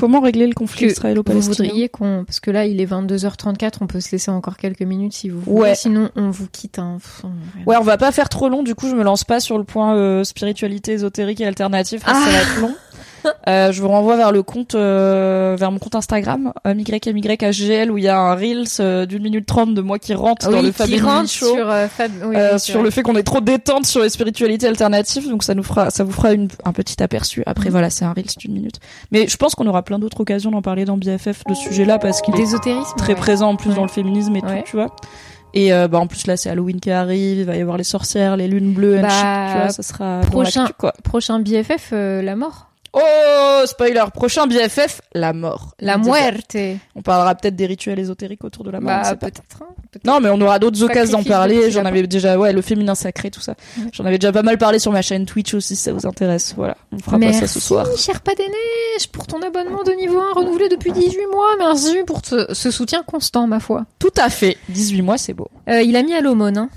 [0.00, 3.74] Comment régler le conflit que vous israélo-palestinien voudriez qu'on parce que là il est 22h34
[3.80, 5.74] on peut se laisser encore quelques minutes si vous voulez Ouais.
[5.74, 6.98] sinon on vous quitte hein.
[7.66, 9.64] Ouais, on va pas faire trop long, du coup je me lance pas sur le
[9.64, 12.74] point euh, spiritualité ésotérique et alternative parce que ça va être long.
[13.48, 17.98] Euh, je vous renvoie vers le compte, euh, vers mon compte Instagram, euh, MYMYHGL, où
[17.98, 20.66] il y a un Reels euh, d'une minute trente de moi qui rentre dans oui,
[20.66, 21.54] le qui Family Show.
[21.54, 22.10] sur euh, Fab...
[22.24, 25.54] oui, euh, sur le fait qu'on est trop détente sur les spiritualités alternatives, donc ça
[25.54, 27.42] nous fera, ça vous fera une, un petit aperçu.
[27.46, 27.72] Après Mhm.
[27.72, 28.76] voilà, c'est un reels d'une minute.
[29.10, 31.98] Mais je pense qu'on aura plein d'autres occasions d'en parler dans BFF de ce sujet-là
[31.98, 32.46] parce qu'il est
[32.96, 33.14] très ouais.
[33.14, 33.76] présent en plus Ouais.
[33.76, 34.58] dans le féminisme et Ouais.
[34.62, 34.94] tout, tu vois.
[35.52, 37.82] Et euh, bah en plus là c'est Halloween qui arrive, il va y avoir les
[37.84, 40.92] sorcières, les lunes bleues, and Bah, shit, tu vois, ça sera dans prochain- quoi.
[41.02, 45.74] prochain BFF euh, la mort Oh spoiler, prochain BFF, la mort.
[45.80, 46.56] la muerte
[46.96, 48.90] On parlera peut-être des rituels ésotériques autour de la mort.
[49.02, 50.04] bah peut-être hein, peut-être.
[50.04, 51.70] Non, mais on aura d'autres occasions d'en parler.
[51.70, 53.54] J'en avais déjà, ouais, le féminin sacré, tout ça.
[53.78, 53.84] Ouais.
[53.92, 56.54] J'en avais déjà pas mal parlé sur ma chaîne Twitch aussi, si ça vous intéresse.
[56.56, 57.86] Voilà, on fera pas ça ce soir.
[57.86, 61.50] Merci, cher neiges, pour ton abonnement de niveau 1 renouvelé depuis 18 mois.
[61.58, 63.84] Merci pour ce, ce soutien constant, ma foi.
[63.98, 64.56] Tout à fait.
[64.68, 65.48] 18 mois, c'est beau.
[65.68, 66.70] Euh, il a mis à l'aumône, hein.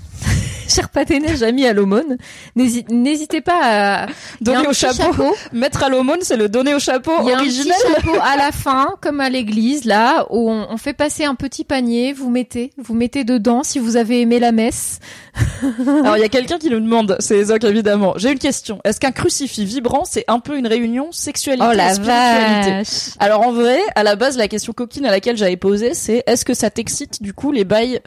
[0.68, 2.16] Cher pas des neiges a mis à l'aumône.
[2.56, 3.60] N'hési- N'hésitez pas
[4.04, 4.06] à...
[4.40, 5.34] Donner un au chapeau.
[5.52, 7.74] Mettre à l'aumône, c'est le donner au chapeau Il y a un originel.
[7.76, 11.34] petit chapeau à la fin, comme à l'église, là, où on, on fait passer un
[11.34, 14.98] petit panier, vous mettez, vous mettez dedans si vous avez aimé la messe.
[15.86, 18.14] Alors, il y a quelqu'un qui nous demande, c'est Ezok évidemment.
[18.16, 18.80] J'ai une question.
[18.84, 23.14] Est-ce qu'un crucifix vibrant, c'est un peu une réunion sexualité Oh la et spiritualité vache
[23.18, 26.44] Alors en vrai, à la base, la question coquine à laquelle j'avais posé, c'est est-ce
[26.44, 28.00] que ça t'excite du coup les bails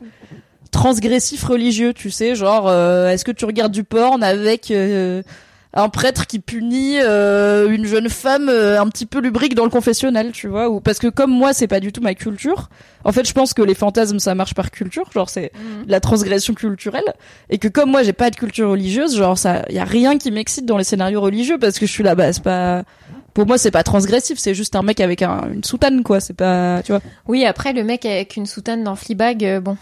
[0.72, 5.22] transgressifs religieux, tu sais, genre euh, est-ce que tu regardes du porn avec euh,
[5.74, 9.70] un prêtre qui punit euh, une jeune femme euh, un petit peu lubrique dans le
[9.70, 12.70] confessionnal, tu vois, ou parce que comme moi c'est pas du tout ma culture.
[13.03, 15.51] En fait, je pense que les fantasmes ça marche par culture, genre c'est
[15.86, 17.13] de la transgression culturelle
[17.49, 20.32] et que comme moi j'ai pas de culture religieuse, genre ça y a rien qui
[20.32, 22.84] m'excite dans les scénarios religieux parce que je suis là bas c'est pas
[23.34, 26.34] pour moi c'est pas transgressif, c'est juste un mec avec un- une soutane quoi, c'est
[26.34, 27.01] pas tu vois.
[27.28, 29.78] Oui, après, le mec avec une soutane dans Fleabag, euh, bon.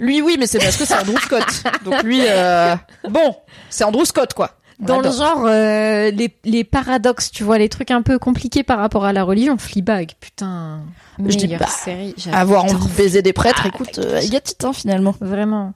[0.00, 1.44] Lui oui, mais c'est parce que c'est Andrew Scott.
[1.84, 2.74] Donc lui euh,
[3.08, 3.36] bon,
[3.70, 4.50] c'est Andrew Scott quoi.
[4.80, 8.64] On Dans le genre, euh, les, les paradoxes, tu vois, les trucs un peu compliqués
[8.64, 9.56] par rapport à la religion.
[9.56, 10.80] Fleabag, putain.
[11.18, 11.66] Je dis pas.
[11.68, 12.14] série.
[12.32, 15.14] avoir envie de baiser des prêtres, Ah, écoute, euh, y a hein, finalement.
[15.20, 15.74] Vraiment.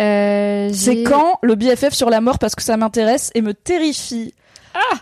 [0.00, 4.34] Euh, C'est quand le BFF sur la mort parce que ça m'intéresse et me terrifie.
[4.74, 4.96] Ah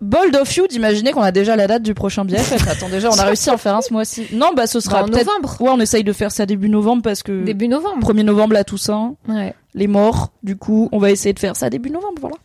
[0.00, 2.68] Bold of you d'imaginer qu'on a déjà la date du prochain BFF.
[2.70, 4.26] Attends, déjà, on a réussi à en faire un ce mois-ci.
[4.32, 5.26] Non, bah, ce sera Bah, en peut-être.
[5.26, 5.56] novembre.
[5.60, 7.44] Ouais, on essaye de faire ça début novembre parce que.
[7.44, 8.06] Début novembre.
[8.12, 9.14] 1er novembre, la Toussaint.
[9.28, 9.54] Ouais.
[9.74, 10.30] Les morts.
[10.42, 12.36] Du coup, on va essayer de faire ça début novembre, voilà.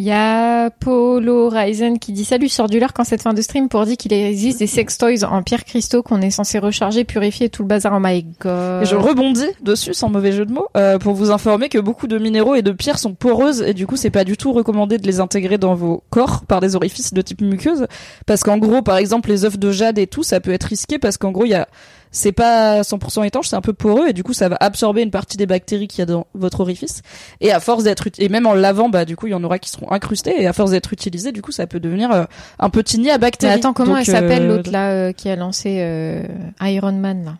[0.00, 3.42] Il y a Polo Ryzen qui dit salut sors du leurre quand cette fin de
[3.42, 7.02] stream pour dire qu'il existe des sex toys en pierre cristaux qu'on est censé recharger,
[7.02, 7.94] purifier tout le bazar.
[7.96, 8.86] Oh my god.
[8.86, 12.16] Je rebondis dessus, sans mauvais jeu de mots, euh, pour vous informer que beaucoup de
[12.16, 15.06] minéraux et de pierres sont poreuses et du coup, c'est pas du tout recommandé de
[15.08, 17.88] les intégrer dans vos corps par des orifices de type muqueuse.
[18.24, 21.00] Parce qu'en gros, par exemple, les œufs de jade et tout, ça peut être risqué
[21.00, 21.66] parce qu'en gros, il y a,
[22.10, 25.10] c'est pas 100% étanche, c'est un peu poreux et du coup, ça va absorber une
[25.10, 27.02] partie des bactéries qu'il y a dans votre orifice.
[27.40, 29.44] Et à force d'être, et même en le lavant, bah, du coup, il y en
[29.44, 32.24] aura qui seront incrustés et à force d'être utilisés, du coup, ça peut devenir euh,
[32.58, 33.52] un petit nid à Mais bactéries.
[33.54, 36.22] attends, comment Donc, elle s'appelle euh, l'autre là euh, qui a lancé euh,
[36.62, 37.32] Iron Man là?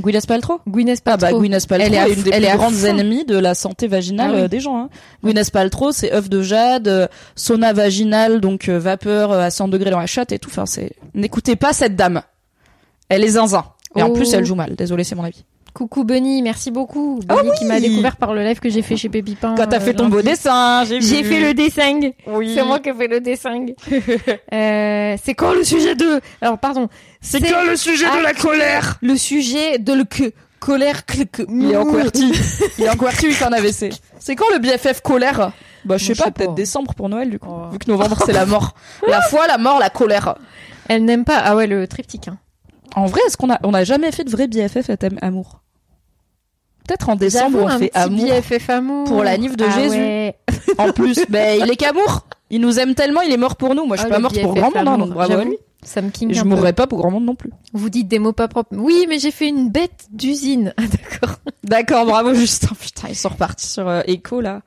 [0.00, 0.60] Gwyneth Paltrow?
[0.68, 1.40] Gwyneth Ah bah Paltrow.
[1.40, 3.36] Gwyneth Paltrow Elle est à une des f- elle plus est à grandes ennemies de
[3.36, 4.40] la santé vaginale Ah oui.
[4.42, 4.78] euh, des gens.
[4.78, 4.88] Hein.
[5.24, 10.06] Gwyneth Paltrow, c'est œuf de jade, sauna vaginal, donc vapeur à 100 degrés dans la
[10.06, 10.50] chatte et tout.
[10.50, 10.92] Enfin, c'est.
[11.14, 12.22] N'écoutez pas cette dame.
[13.08, 13.64] Elle est zinzin.
[13.96, 14.12] Et en Oh.
[14.12, 14.74] plus, elle joue mal.
[14.76, 15.44] Désolé, c'est mon avis.
[15.74, 17.20] Coucou Bunny, merci beaucoup.
[17.26, 19.54] Bunny qui m'a découvert par le live que j'ai fait chez Pépipin.
[19.56, 21.00] Quand t'as euh, fait ton beau dessin, j'ai.
[21.00, 22.00] J'ai fait le dessin.
[22.26, 22.52] Oui.
[22.54, 23.64] C'est moi qui ai fait le dessin.
[24.52, 26.88] euh, c'est quand le sujet de Alors pardon.
[27.20, 31.04] C'est quand le sujet de la colère Le sujet de le que colère.
[31.06, 32.32] que- Il est en QWERTY.
[32.78, 33.90] Il est en QWERTY, il fait un AVC.
[34.18, 35.52] C'est quand le BFF colère
[35.84, 37.48] Bah, je sais pas, peut-être décembre pour Noël, du coup.
[37.50, 37.70] Oh.
[37.70, 38.74] Vu que novembre, c'est la mort.
[39.06, 40.34] La foi, la mort, la colère.
[40.88, 41.38] Elle n'aime pas.
[41.38, 42.28] Ah ouais, le triptyque.
[42.28, 42.38] Hein.
[42.96, 45.60] En vrai, est-ce qu'on a, on a jamais fait de vrai BFF à thème amour?
[46.86, 48.24] Peut-être en décembre, on un fait amour.
[48.26, 49.98] BFF amour pour la nif de Ah Jésus.
[49.98, 50.36] ouais.
[50.78, 52.26] En plus, ben, il est qu'amour.
[52.50, 53.84] Il nous aime tellement, il est mort pour nous.
[53.84, 55.58] Moi, je suis Ah, pas morte pour grand monde, hein, donc bravo à lui.
[55.82, 57.50] Ça me kink Et je mourrais pas pour grand monde non plus.
[57.72, 58.70] Vous dites des mots pas propres.
[58.72, 60.72] Oui, mais j'ai fait une bête d'usine.
[60.78, 61.36] Ah d'accord.
[61.62, 62.74] D'accord, bravo Justin.
[62.80, 64.62] Putain, ils sont repartis sur euh, Echo, là.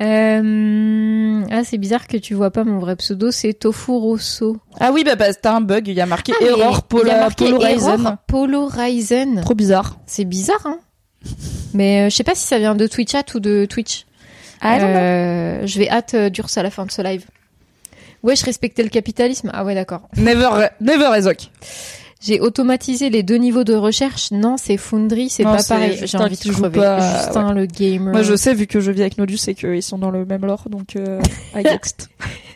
[0.00, 1.44] Euh...
[1.50, 4.56] Ah, c'est bizarre que tu vois pas mon vrai pseudo, c'est Tofu Rosso.
[4.80, 7.50] Ah oui, bah, bah t'as un bug, il y a marqué Ah, Error Pola, marqué
[7.50, 8.00] Polarizen.
[8.00, 9.40] Error Polarizen.
[9.42, 9.98] Trop bizarre.
[10.06, 10.78] C'est bizarre, hein
[11.74, 14.06] Mais euh, je sais pas si ça vient de Twitch ou de Twitch.
[14.60, 14.94] Ah, non, non.
[14.96, 17.26] Euh, je vais hâte euh, d'Urs à la fin de ce live.
[18.22, 19.50] Ouais, je respectais le capitalisme.
[19.52, 20.08] Ah ouais, d'accord.
[20.16, 21.50] Never, never Ezok.
[22.22, 24.30] J'ai automatisé les deux niveaux de recherche.
[24.30, 25.98] Non, c'est Foundry, c'est pas pareil.
[26.04, 26.78] J'ai envie de crever.
[26.78, 28.12] pas, Justin, le gamer.
[28.12, 30.46] Moi, je sais, vu que je vis avec Nodus, c'est qu'ils sont dans le même
[30.46, 31.20] lore, donc, euh.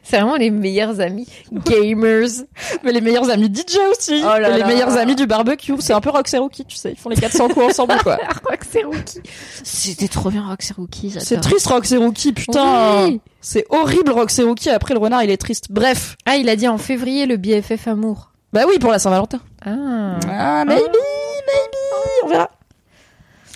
[0.08, 1.26] C'est vraiment les meilleurs amis
[1.64, 2.28] gamers.
[2.84, 4.20] Mais les meilleurs amis DJ aussi.
[4.22, 4.66] Oh là les là.
[4.68, 5.74] meilleurs amis du barbecue.
[5.80, 6.92] C'est un peu Rox et Rookie, tu sais.
[6.92, 8.16] Ils font les 400 coups ensemble, quoi.
[8.48, 9.20] Rox et Rookie.
[9.64, 11.12] C'était trop bien Rox et Rookie.
[11.18, 13.06] C'est triste, Rox et Rookie, putain.
[13.06, 13.20] Oui.
[13.40, 14.70] C'est horrible, Rox et Rookie.
[14.70, 15.66] Après, le renard, il est triste.
[15.70, 16.16] Bref.
[16.24, 18.30] Ah, il a dit en février le BFF amour.
[18.52, 19.40] Bah oui, pour la Saint-Valentin.
[19.64, 20.18] Ah.
[20.30, 21.76] Ah, maybe, maybe.
[22.24, 22.50] On verra.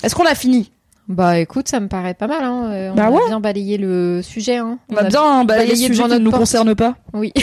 [0.03, 0.73] Est-ce qu'on a fini?
[1.09, 2.45] Bah écoute, ça me paraît pas mal.
[2.45, 2.71] Hein.
[2.71, 3.27] Euh, On Bah a ouais.
[3.27, 4.57] bien balayé le sujet.
[4.59, 4.79] Hein.
[4.91, 6.43] On a bien balayé le sujet qui ne nous porte.
[6.43, 6.95] concerne pas.
[7.13, 7.33] Oui.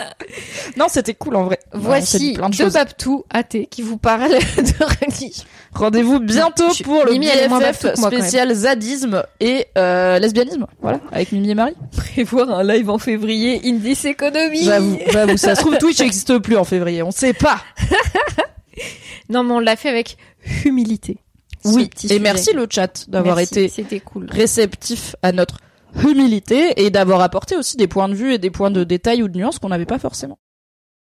[0.76, 1.58] Non, c'était cool en vrai.
[1.72, 2.70] On Voici dit plein de deux.
[2.70, 5.44] Babtou athées qui vous parlent de religion.
[5.76, 10.66] Rendez-vous bientôt Je pour le Mimi, BFF moi, spécial zadisme et euh, lesbianisme.
[10.80, 11.74] Voilà, avec Mimi et Marie.
[11.96, 14.64] Prévoir un live en février, Indies Economy.
[14.64, 17.60] J'avoue, j'avoue, ça se trouve Twitch n'existe plus en février, on sait pas.
[19.28, 20.16] Non, mais on l'a fait avec
[20.64, 21.18] humilité.
[21.64, 22.18] Oui, et sujet.
[22.20, 24.26] merci le chat d'avoir Merci, été cool.
[24.30, 25.58] réceptif à notre
[26.04, 29.28] humilité et d'avoir apporté aussi des points de vue et des points de détail ou
[29.28, 30.38] de nuances qu'on n'avait pas forcément.